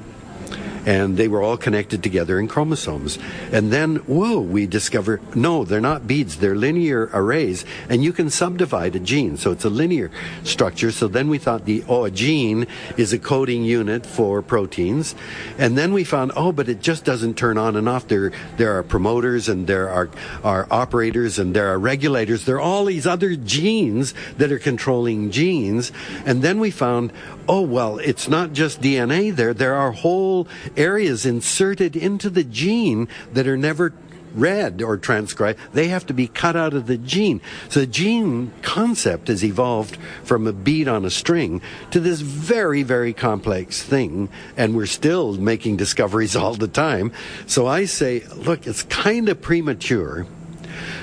[0.87, 3.19] and they were all connected together in chromosomes.
[3.53, 8.31] And then, whoa, we discover no, they're not beads, they're linear arrays, and you can
[8.31, 10.11] subdivide a gene, so it's a linear
[10.45, 10.91] structure.
[10.91, 12.67] So then we thought the oh, a gene
[12.97, 15.15] is a coding unit for proteins,
[15.59, 18.09] and then we found oh, but it just doesn't turn on and off.
[18.09, 20.11] There there are promoters and there are
[20.43, 22.45] are operators and there are regulators.
[22.45, 25.93] There are all these other genes that are controlling genes,
[26.27, 27.13] and then we found
[27.49, 29.55] oh well, it's not just DNA there.
[29.55, 30.47] There are whole
[30.77, 33.93] areas inserted into the gene that are never
[34.35, 35.59] read or transcribed.
[35.73, 37.41] They have to be cut out of the gene.
[37.69, 41.61] So the gene concept has evolved from a bead on a string
[41.91, 44.29] to this very, very complex thing.
[44.57, 47.13] And we're still making discoveries all the time.
[47.47, 50.27] So I say, look, it's kind of premature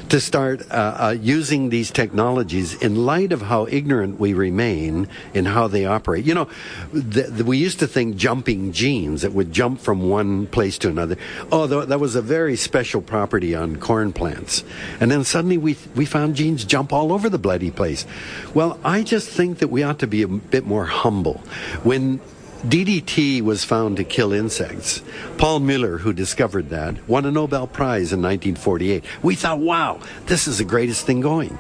[0.10, 5.46] to start uh, uh, using these technologies in light of how ignorant we remain in
[5.46, 6.26] how they operate.
[6.26, 6.50] You know,
[6.92, 10.90] the, the, we used to think jumping genes that would jump from one place to
[10.90, 11.16] another.
[11.52, 14.64] Oh, that was a very special property on corn plants.
[15.00, 18.06] And then suddenly we, we found genes jump all over the bloody place.
[18.54, 21.42] Well, I just think that we ought to be a bit more humble.
[21.84, 22.20] When
[22.64, 25.02] DDT was found to kill insects.
[25.38, 29.02] Paul Muller, who discovered that, won a Nobel Prize in 1948.
[29.24, 31.58] We thought, wow, this is the greatest thing going.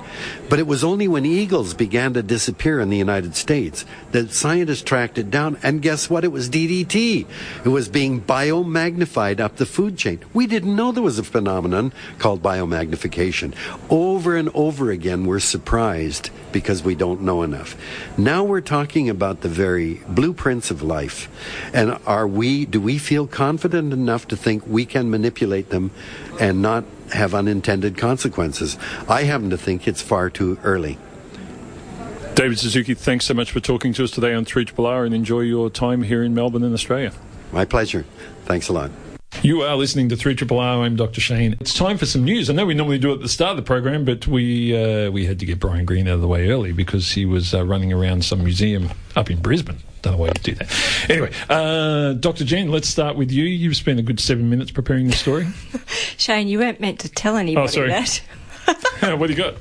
[0.49, 4.81] But it was only when eagles began to disappear in the United States that scientists
[4.81, 5.57] tracked it down.
[5.63, 6.25] And guess what?
[6.25, 7.25] It was DDT.
[7.63, 10.19] It was being biomagnified up the food chain.
[10.33, 13.55] We didn't know there was a phenomenon called biomagnification.
[13.89, 17.75] Over and over again, we're surprised because we don't know enough.
[18.17, 21.29] Now we're talking about the very blueprints of life.
[21.73, 25.91] And are we, do we feel confident enough to think we can manipulate them
[26.39, 26.83] and not
[27.13, 28.77] have unintended consequences?
[29.07, 30.97] I happen to think it's far too early.
[32.35, 35.41] David Suzuki, thanks so much for talking to us today on 3 R and enjoy
[35.41, 37.11] your time here in Melbourne in Australia.
[37.51, 38.05] My pleasure.
[38.45, 38.91] Thanks a lot.
[39.41, 40.83] You are listening to 3 Triple R.
[40.83, 41.21] I'm Dr.
[41.21, 41.55] Shane.
[41.61, 42.49] It's time for some news.
[42.49, 45.09] I know we normally do it at the start of the program, but we uh,
[45.11, 47.65] we had to get Brian Greene out of the way early because he was uh,
[47.65, 49.77] running around some museum up in Brisbane.
[50.01, 51.09] Don't know why you do that.
[51.09, 52.43] Anyway, uh, Dr.
[52.43, 53.45] Jen, let's start with you.
[53.45, 55.47] You've spent a good seven minutes preparing the story.
[56.17, 57.89] Shane, you weren't meant to tell anybody Oh, sorry.
[57.89, 58.21] that.
[59.17, 59.55] what do you got?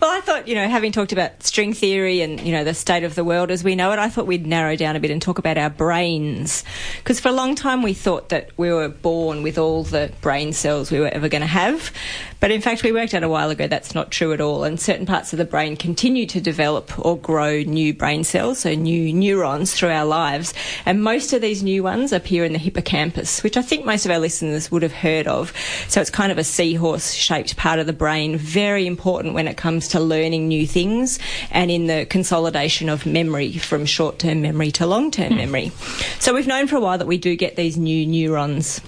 [0.00, 3.02] Well, I thought, you know, having talked about string theory and, you know, the state
[3.02, 5.20] of the world as we know it, I thought we'd narrow down a bit and
[5.20, 6.64] talk about our brains.
[6.98, 10.52] Because for a long time we thought that we were born with all the brain
[10.52, 11.92] cells we were ever going to have.
[12.40, 14.62] But in fact, we worked out a while ago that's not true at all.
[14.62, 18.74] And certain parts of the brain continue to develop or grow new brain cells, so
[18.74, 20.54] new neurons through our lives.
[20.86, 24.12] And most of these new ones appear in the hippocampus, which I think most of
[24.12, 25.52] our listeners would have heard of.
[25.88, 29.56] So it's kind of a seahorse shaped part of the brain, very important when it
[29.56, 31.18] comes to learning new things
[31.50, 35.36] and in the consolidation of memory from short term memory to long term hmm.
[35.36, 35.72] memory.
[36.18, 38.80] So we've known for a while that we do get these new neurons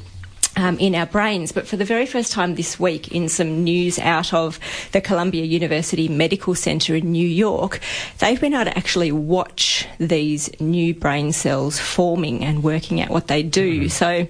[0.60, 1.52] um, in our brains.
[1.52, 4.60] But for the very first time this week, in some news out of
[4.92, 7.80] the Columbia University Medical Center in New York,
[8.18, 13.28] they've been able to actually watch these new brain cells forming and working out what
[13.28, 13.88] they do.
[13.88, 14.28] So,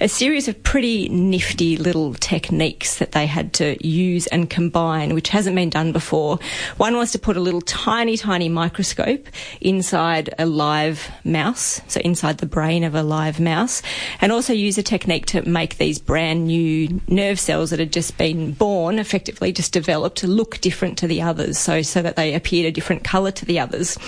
[0.00, 5.30] a series of pretty nifty little techniques that they had to use and combine, which
[5.30, 6.38] hasn't been done before.
[6.76, 9.26] One was to put a little tiny, tiny microscope
[9.60, 13.82] inside a live mouse, so inside the brain of a live mouse,
[14.20, 18.16] and also use a technique to make these brand new nerve cells that had just
[18.18, 22.34] been born, effectively just developed, to look different to the others, so so that they
[22.34, 23.98] appeared a different colour to the others.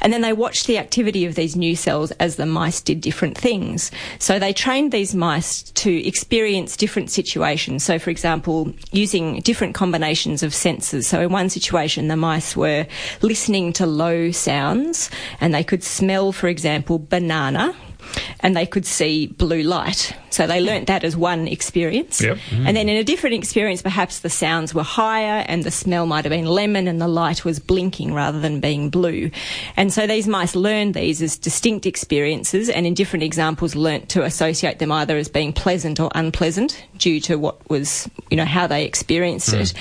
[0.00, 3.36] And then they watched the activity of these new cells as the mice did different
[3.36, 3.90] things.
[4.18, 7.84] So they trained these mice to experience different situations.
[7.84, 11.06] So, for example, using different combinations of senses.
[11.06, 12.86] So, in one situation, the mice were
[13.22, 17.74] listening to low sounds and they could smell, for example, banana
[18.40, 20.14] and they could see blue light.
[20.30, 22.20] So they learnt that as one experience.
[22.20, 22.36] Yep.
[22.50, 22.66] Mm.
[22.66, 26.24] And then in a different experience, perhaps the sounds were higher and the smell might
[26.24, 29.30] have been lemon and the light was blinking rather than being blue.
[29.76, 34.22] And so these mice learned these as distinct experiences and in different examples learnt to
[34.22, 38.66] associate them either as being pleasant or unpleasant due to what was, you know, how
[38.66, 39.60] they experienced mm.
[39.60, 39.74] it.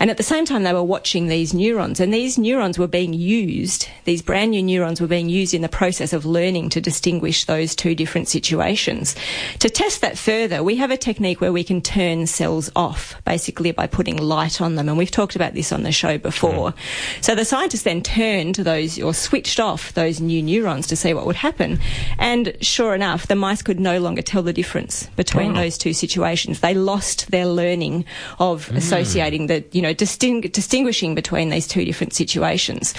[0.00, 3.12] And at the same time, they were watching these neurons and these neurons were being
[3.12, 7.44] used, these brand new neurons were being used in the process of learning to distinguish
[7.44, 9.14] those two different situations.
[9.60, 13.72] To test that further, we have a technique where we can turn cells off, basically
[13.72, 14.88] by putting light on them.
[14.88, 16.70] And we've talked about this on the show before.
[16.70, 17.22] Mm-hmm.
[17.22, 21.26] So the scientists then turned those or switched off those new neurons to see what
[21.26, 21.78] would happen.
[22.18, 26.60] And sure enough, the mice could no longer tell the difference between those two situations.
[26.60, 28.04] They lost their learning
[28.38, 28.76] of mm.
[28.76, 32.94] associating the, you know, disting- distinguishing between these two different situations.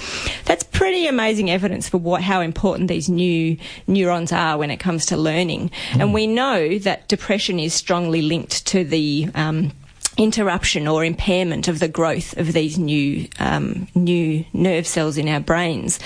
[0.46, 3.58] That's pretty amazing evidence for what, how important these new
[3.88, 5.72] neurons are when it comes to learning.
[5.94, 9.72] And we know that depression is strongly linked to the um,
[10.18, 15.40] interruption or impairment of the growth of these new um, new nerve cells in our
[15.40, 16.00] brains.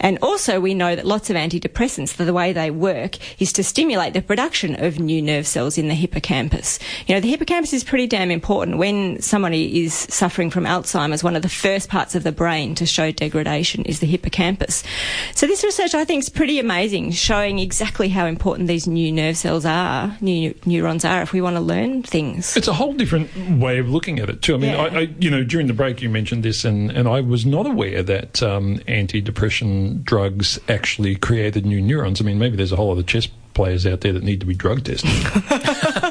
[0.00, 4.12] And also we know that lots of antidepressants, the way they work is to stimulate
[4.12, 6.78] the production of new nerve cells in the hippocampus.
[7.06, 8.78] You know, the hippocampus is pretty damn important.
[8.78, 12.86] When somebody is suffering from Alzheimer's, one of the first parts of the brain to
[12.86, 14.84] show degradation is the hippocampus.
[15.34, 19.36] So this research I think is pretty amazing, showing exactly how important these new nerve
[19.36, 22.56] cells are, new neurons are if we want to learn things.
[22.56, 24.54] It's a whole different way of looking at it too.
[24.54, 24.82] I mean, Yeah.
[24.82, 27.66] I, I, you know, during the break you mentioned this, and, and I was not
[27.66, 32.20] aware that um, antidepressant drugs actually created new neurons.
[32.20, 34.54] I mean, maybe there's a whole other chess players out there that need to be
[34.54, 35.10] drug tested,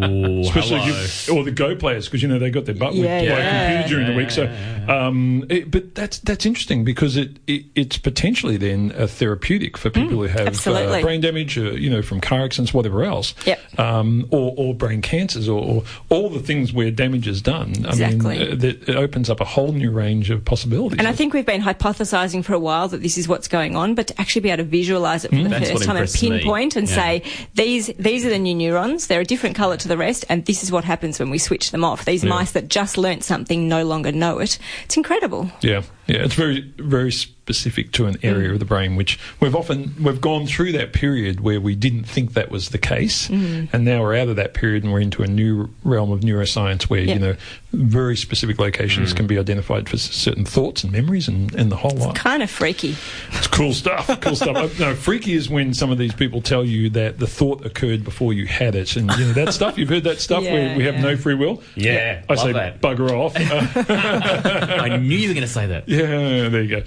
[0.00, 1.00] especially hello.
[1.02, 3.18] if you, or the Go players because you know they got their butt whipped Yeah,
[3.20, 3.72] by a yeah.
[3.82, 4.30] computer during the week.
[4.30, 4.44] So,
[4.88, 9.90] um, it, but that's that's interesting because it, it it's potentially then a therapeutic for
[9.90, 13.78] people who have uh, brain damage, uh, you know, from car accidents, whatever else, Yep.
[13.78, 17.72] um, or, or brain cancers, or, or all the things where damage is done.
[17.86, 18.38] I Exactly.
[18.38, 20.98] mean, uh, that it opens up a whole new range of possibilities.
[20.98, 23.94] And I think we've been hypothesising for a while that this is what's going on,
[23.94, 26.30] but to actually be able to visualise it for the first time and impressed me.
[26.30, 26.94] pinpoint and Yeah.
[26.94, 27.22] say
[27.54, 30.62] these these are the new neurons, they're a different colour to the rest, and this
[30.62, 32.04] is what happens when we switch them off.
[32.04, 32.30] These Yeah.
[32.30, 34.58] mice that just learnt something no longer know it.
[34.84, 35.50] It's incredible.
[35.60, 38.52] Yeah, yeah, it's very, very specific to an area Mm.
[38.54, 42.34] of the brain, which we've often we've gone through that period where we didn't think
[42.34, 43.68] that was the case, Mm.
[43.72, 46.84] and now we're out of that period and we're into a new realm of neuroscience
[46.84, 47.14] where Yeah.
[47.14, 47.36] you know
[47.72, 51.90] very specific locations can be identified for certain thoughts and memories and, and the whole
[51.96, 52.14] lot.
[52.14, 52.94] Kind of freaky.
[53.32, 54.06] It's cool stuff.
[54.20, 54.56] Cool stuff.
[54.56, 58.04] Uh, no, freaky is when some of these people tell you that the thought occurred
[58.04, 59.78] before you had it, and you know that stuff.
[59.78, 61.00] You've heard that stuff where Yeah, we have yeah.
[61.02, 61.62] no free will.
[61.74, 62.80] Yeah, I love say that.
[62.82, 63.32] bugger off.
[63.36, 65.88] I knew you were going to say that.
[65.92, 66.82] Yeah, there you go.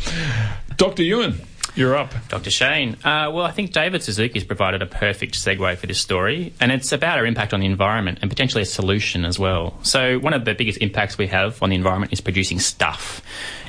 [0.78, 1.04] Dr.
[1.04, 1.40] Ewan.
[1.76, 2.14] You're up.
[2.30, 2.52] Dr.
[2.52, 2.94] Shane.
[3.04, 6.72] Uh, well, I think David Suzuki has provided a perfect segue for this story, and
[6.72, 9.78] it's about our impact on the environment and potentially a solution as well.
[9.84, 13.22] So, one of the biggest impacts we have on the environment is producing stuff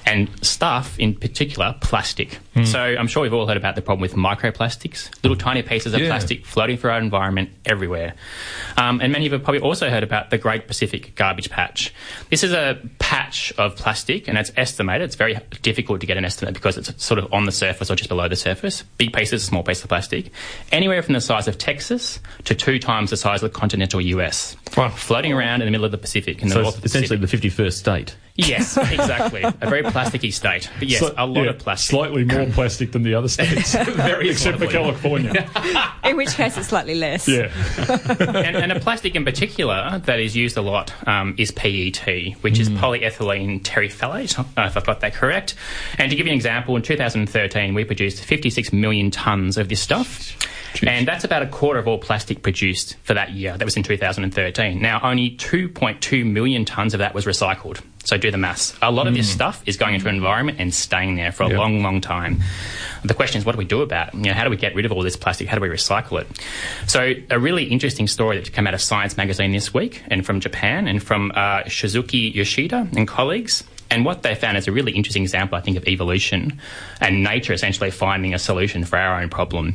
[0.06, 2.38] and stuff in particular plastic.
[2.54, 2.66] Mm.
[2.66, 6.00] So I'm sure we've all heard about the problem with microplastics, little tiny pieces of
[6.00, 6.06] yeah.
[6.06, 8.14] plastic floating through our environment everywhere.
[8.76, 11.92] Um, and many of you have probably also heard about the Great Pacific Garbage Patch.
[12.30, 15.06] This is a patch of plastic, and it's estimated.
[15.06, 17.96] It's very difficult to get an estimate because it's sort of on the surface or
[17.96, 18.82] just below the surface.
[18.96, 20.30] Big pieces, small pieces of plastic,
[20.70, 24.56] anywhere from the size of Texas to two times the size of the continental US,
[24.76, 24.88] wow.
[24.88, 26.42] floating around in the middle of the Pacific.
[26.42, 28.16] In the so north essentially the 51st state.
[28.36, 29.42] Yes, exactly.
[29.42, 30.70] a very plasticky state.
[30.78, 31.90] But yes, so, a lot yeah, of plastic.
[31.90, 33.74] Slightly more plastic than the other states.
[33.74, 35.48] very Except for California.
[36.04, 37.26] in which case it's slightly less.
[37.26, 37.50] Yeah.
[38.20, 42.06] and, and, a plastic in particular that is used a lot um, is PET,
[42.42, 42.60] which mm.
[42.60, 45.54] is polyethylene terephthalate, uh, if I've got that correct.
[45.98, 49.80] And to give you an example, in 2013 we produced 56 million tonnes of this
[49.80, 50.36] stuff.
[50.74, 50.88] Jeez.
[50.88, 53.56] And that's about a quarter of all plastic produced for that year.
[53.56, 54.80] That was in 2013.
[54.80, 57.80] Now, only 2.2 million tonnes of that was recycled.
[58.06, 58.72] So do the maths.
[58.80, 59.34] A lot of this mm.
[59.34, 61.58] stuff is going into an environment and staying there for a yep.
[61.58, 62.40] long, long time.
[63.04, 64.14] The question is, what do we do about it?
[64.14, 65.48] You know, how do we get rid of all this plastic?
[65.48, 66.28] How do we recycle it?
[66.86, 70.38] So a really interesting story that came out of Science magazine this week and from
[70.38, 73.64] Japan and from uh, Shosuke Yoshida and colleagues.
[73.90, 76.60] And what they found is a really interesting example, I think, of evolution
[77.00, 79.74] and nature essentially finding a solution for our own problem.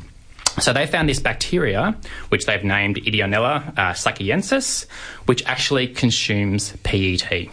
[0.60, 1.98] So they found this bacteria,
[2.30, 4.86] which they've named Ideonella uh,
[5.26, 7.50] which actually consumes PET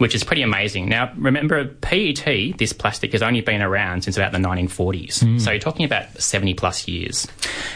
[0.00, 0.88] which is pretty amazing.
[0.88, 5.18] Now, remember, PET, this plastic, has only been around since about the 1940s.
[5.18, 5.38] Mm.
[5.38, 7.28] So you're talking about 70 plus years.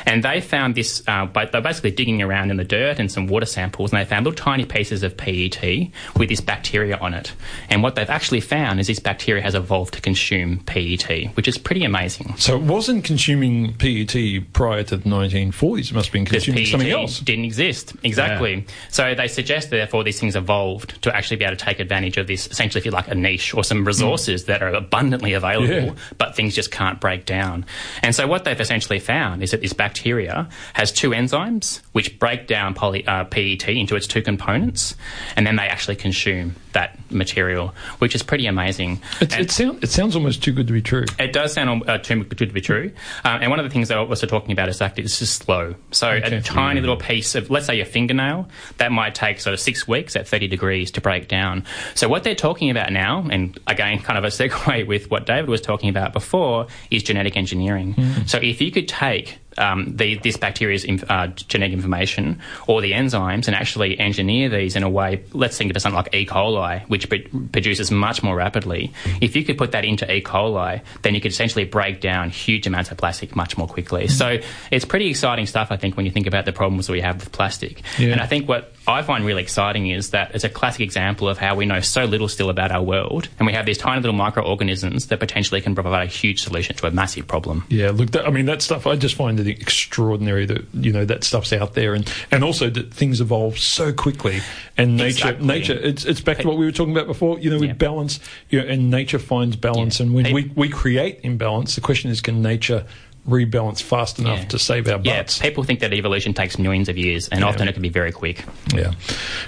[0.06, 3.26] And they found this, uh, by, they're basically digging around in the dirt and some
[3.26, 7.34] water samples, and they found little tiny pieces of PET with this bacteria on it.
[7.68, 11.58] And what they've actually found is this bacteria has evolved to consume PET, which is
[11.58, 12.34] pretty amazing.
[12.38, 15.90] So it wasn't consuming PET prior to the 1940s.
[15.90, 17.20] It must have been consuming something else.
[17.20, 17.94] didn't exist.
[18.02, 18.54] Exactly.
[18.54, 18.74] Yeah.
[18.88, 22.20] So they suggest, therefore, these things evolved to actually be able to take advantage advantage
[22.20, 24.46] of this, essentially, if you like, a niche or some resources mm.
[24.46, 25.94] that are abundantly available, yeah.
[26.18, 27.64] but things just can't break down.
[28.02, 32.46] And so what they've essentially found is that this bacteria has two enzymes which break
[32.46, 34.96] down poly, uh, PET into its two components,
[35.36, 39.00] and then they actually consume that material, which is pretty amazing.
[39.20, 41.04] it, sound, it sounds almost too good to be true.
[41.18, 42.90] It does sound uh, too good to be true.
[43.24, 45.74] Um, and one of the things they're also talking about is that it's just slow.
[45.92, 46.36] So okay.
[46.36, 48.48] a tiny little piece of, let's say, your fingernail,
[48.78, 51.64] that might take sort of six weeks at 30 degrees to break down.
[51.94, 55.48] So what they're talking about now, and again, kind of a segue with what David
[55.48, 57.94] was talking about before, is genetic engineering.
[57.94, 58.28] Mm.
[58.28, 62.92] So if you could take um, the, this bacteria's inf- uh, genetic information or the
[62.92, 66.26] enzymes and actually engineer these in a way, let's think of something like E.
[66.26, 68.92] coli, which p- produces much more rapidly.
[69.20, 70.22] If you could put that into E.
[70.22, 74.08] coli, then you could essentially break down huge amounts of plastic much more quickly.
[74.08, 74.38] So
[74.70, 77.32] it's pretty exciting stuff, I think, when you think about the problems we have with
[77.32, 77.82] plastic.
[77.98, 78.08] Yeah.
[78.08, 81.38] And I think what I find really exciting is that it's a classic example of
[81.38, 84.14] how we know so little still about our world, and we have these tiny little
[84.14, 87.64] microorganisms that potentially can provide a huge solution to a massive problem.
[87.68, 91.04] Yeah, look, that, I mean, that stuff, I just find it extraordinary that, you know,
[91.06, 94.40] that stuff's out there, and, and also that things evolve so quickly,
[94.76, 95.46] and nature, exactly.
[95.46, 97.74] nature, it's, it's back to what we were talking about before, you know, with yeah.
[97.74, 98.20] balance,
[98.50, 100.06] you know, and nature finds balance, yeah.
[100.06, 102.84] and when we, we create imbalance, the question is, can nature
[103.28, 104.48] rebalance fast enough yeah.
[104.48, 105.38] to save our butts.
[105.38, 107.46] Yeah, people think that evolution takes millions of years, and yeah.
[107.46, 108.44] often it can be very quick.
[108.74, 108.92] Yeah.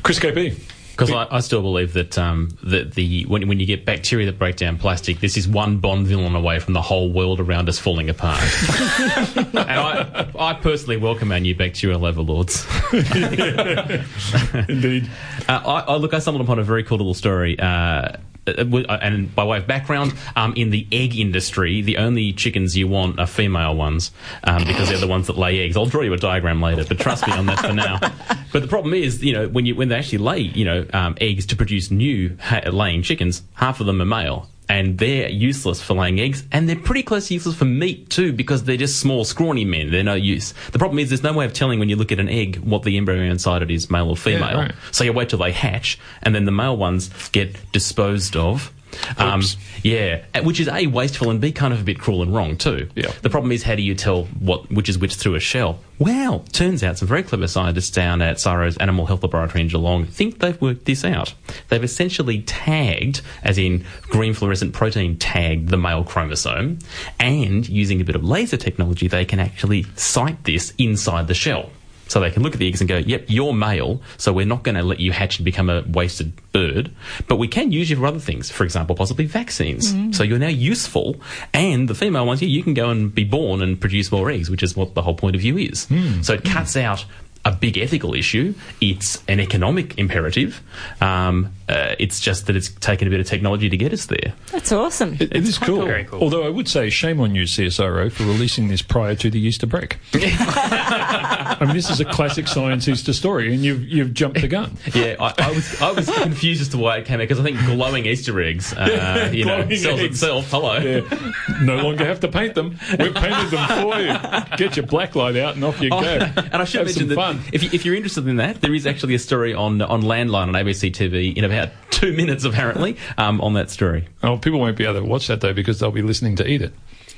[0.03, 0.59] Chris KP.
[0.97, 4.39] Because I, I, still believe that um, that the when, when you get bacteria that
[4.39, 7.79] break down plastic, this is one Bond villain away from the whole world around us
[7.79, 8.41] falling apart.
[9.37, 12.67] and I, I personally welcome our new bacterial overlords.
[12.95, 15.11] Indeed.
[15.47, 17.61] Uh, I, I, look, I stumbled upon a very cool little story.
[17.61, 18.13] Uh,
[18.47, 23.19] and by way of background, um, in the egg industry, the only chickens you want
[23.19, 24.11] are female ones
[24.45, 25.77] um, because they're the ones that lay eggs.
[25.77, 27.99] I'll draw you a diagram later, but trust me on that for now.
[28.53, 31.15] But the problem is, you know, when you when they actually lay, you know, um,
[31.21, 35.83] eggs to produce new ha- laying chickens, half of them are male, and they're useless
[35.83, 38.99] for laying eggs, and they're pretty close to useless for meat too, because they're just
[38.99, 39.91] small, scrawny men.
[39.91, 40.55] They're no use.
[40.73, 42.83] The problem is there's no way of telling when you look at an egg what
[42.83, 44.51] the embryo inside it is, male or female.
[44.51, 44.75] Yeah, right.
[44.91, 48.73] So you wait till they hatch, and then the male ones get disposed of
[49.19, 49.43] um,
[49.83, 52.89] yeah, which is a wasteful and b kind of a bit cruel and wrong too.
[52.95, 53.13] Yeah.
[53.23, 55.81] The problem is how do you tell what which is which through a shell?
[55.99, 60.05] Well, turns out some very clever scientists down at CSIRO's Animal Health Laboratory in Geelong
[60.05, 61.33] think they've worked this out.
[61.69, 66.81] They've essentially tagged, as in green fluorescent protein tagged the male chromosome,
[67.19, 71.71] and using a bit of laser technology, they can actually sight this inside the shell.
[72.09, 74.63] So they can look at the eggs and go, yep, you're male, so we're not
[74.63, 76.93] going to let you hatch and become a wasted bird,
[77.27, 78.49] but we can use you for other things.
[78.49, 79.93] For example, possibly vaccines.
[80.17, 81.17] So you're now useful,
[81.53, 84.49] and the female ones, yeah, you can go and be born and produce more eggs,
[84.51, 85.89] which is what the whole point of view is.
[86.23, 87.05] So it cuts out
[87.45, 88.55] a big ethical issue.
[88.81, 90.63] It's an economic imperative.
[91.01, 94.35] Um, uh, it's just that it's taken a bit of technology to get us there.
[94.53, 95.15] That's awesome.
[95.15, 95.85] It, it is cool.
[95.85, 96.23] Very cool.
[96.23, 99.67] Although I would say shame on you, CSIRO, for releasing this prior to the Easter
[99.67, 99.99] break.
[100.15, 104.77] I mean, this is a classic science Easter story, and you've you've jumped the gun.
[104.95, 107.43] Yeah, I, I was I was confused as to why it came out because I
[107.43, 110.15] think glowing Easter eggs, uh, you know, Glowing sells eggs.
[110.23, 110.51] itself.
[110.51, 110.77] Hello.
[110.79, 111.33] Yeah.
[111.61, 112.79] No longer have to paint them.
[112.99, 114.57] We've painted them for you.
[114.57, 115.97] Get your black light out and off you go.
[115.99, 117.41] Oh, and I should Have mention that fun.
[117.53, 120.49] if, you, if you're interested in that, there is actually a story on on Landline
[120.49, 121.56] on ABC TV in about
[121.91, 124.09] two minutes, apparently, um, on that story.
[124.23, 126.63] Oh, people won't be able to watch that though because they'll be listening to Eat
[126.63, 126.73] It.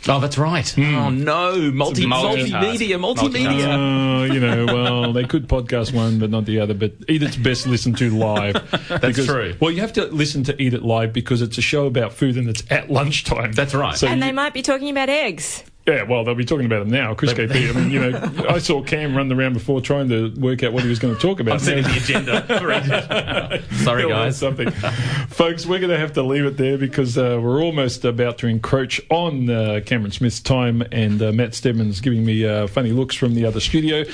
[0.06, 0.66] Oh, that's right.
[0.68, 0.94] Hmm.
[0.94, 3.66] Oh no, multi multimedia, multimedia.
[3.76, 6.72] Oh, you know, well, they could podcast one, but not the other.
[6.72, 8.54] But Eat It's best listened to live.
[8.88, 9.56] That's true.
[9.60, 12.36] Well, you have to listen to Eat It live because it's a show about food
[12.36, 13.52] and it's at lunchtime.
[13.52, 13.96] That's right.
[13.96, 15.64] So and you- they might be talking about eggs.
[15.88, 17.14] Yeah, well, they'll be talking about them now.
[17.14, 17.70] Chris KP.
[17.74, 20.82] I mean, you know, I saw Cam run around before trying to work out what
[20.82, 21.54] he was going to talk about.
[21.54, 23.62] I'm sending the agenda.
[23.84, 24.36] Sorry, He'll guys.
[24.36, 25.64] Something, folks.
[25.64, 29.00] We're going to have to leave it there because uh, we're almost about to encroach
[29.08, 33.34] on uh, Cameron Smith's time, and uh, Matt Stebbins giving me uh, funny looks from
[33.34, 34.04] the other studio.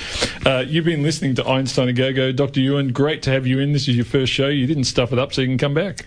[0.45, 2.61] Uh, you've been listening to Einstein-A-Go-Go, Dr.
[2.61, 2.93] Ewan.
[2.93, 3.73] Great to have you in.
[3.73, 4.47] This is your first show.
[4.47, 6.05] You didn't stuff it up, so you can come back.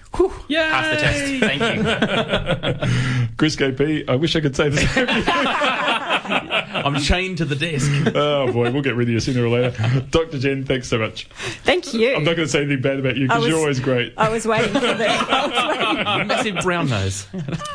[0.48, 0.62] Yay!
[0.62, 1.58] Pass the test.
[1.58, 3.28] Thank you.
[3.36, 4.08] Chris KP.
[4.08, 5.54] I wish I could say the same.
[6.84, 7.90] I'm chained to the desk.
[8.14, 10.00] oh boy, we'll get rid of you sooner or later.
[10.10, 10.38] Dr.
[10.38, 11.24] Jen, thanks so much.
[11.64, 12.14] Thank you.
[12.14, 14.14] I'm not going to say anything bad about you because you're always great.
[14.16, 14.96] I was waiting for the.
[16.26, 17.26] Massive brown nose.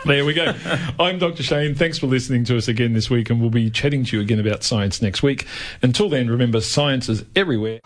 [0.05, 0.53] There we go.
[0.99, 1.43] I'm Dr.
[1.43, 1.75] Shane.
[1.75, 4.39] Thanks for listening to us again this week, and we'll be chatting to you again
[4.39, 5.47] about science next week.
[5.81, 7.79] Until then, remember, science is everywhere.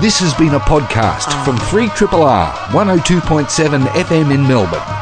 [0.00, 5.01] This has been a podcast from 3RRR 102.7 FM in Melbourne.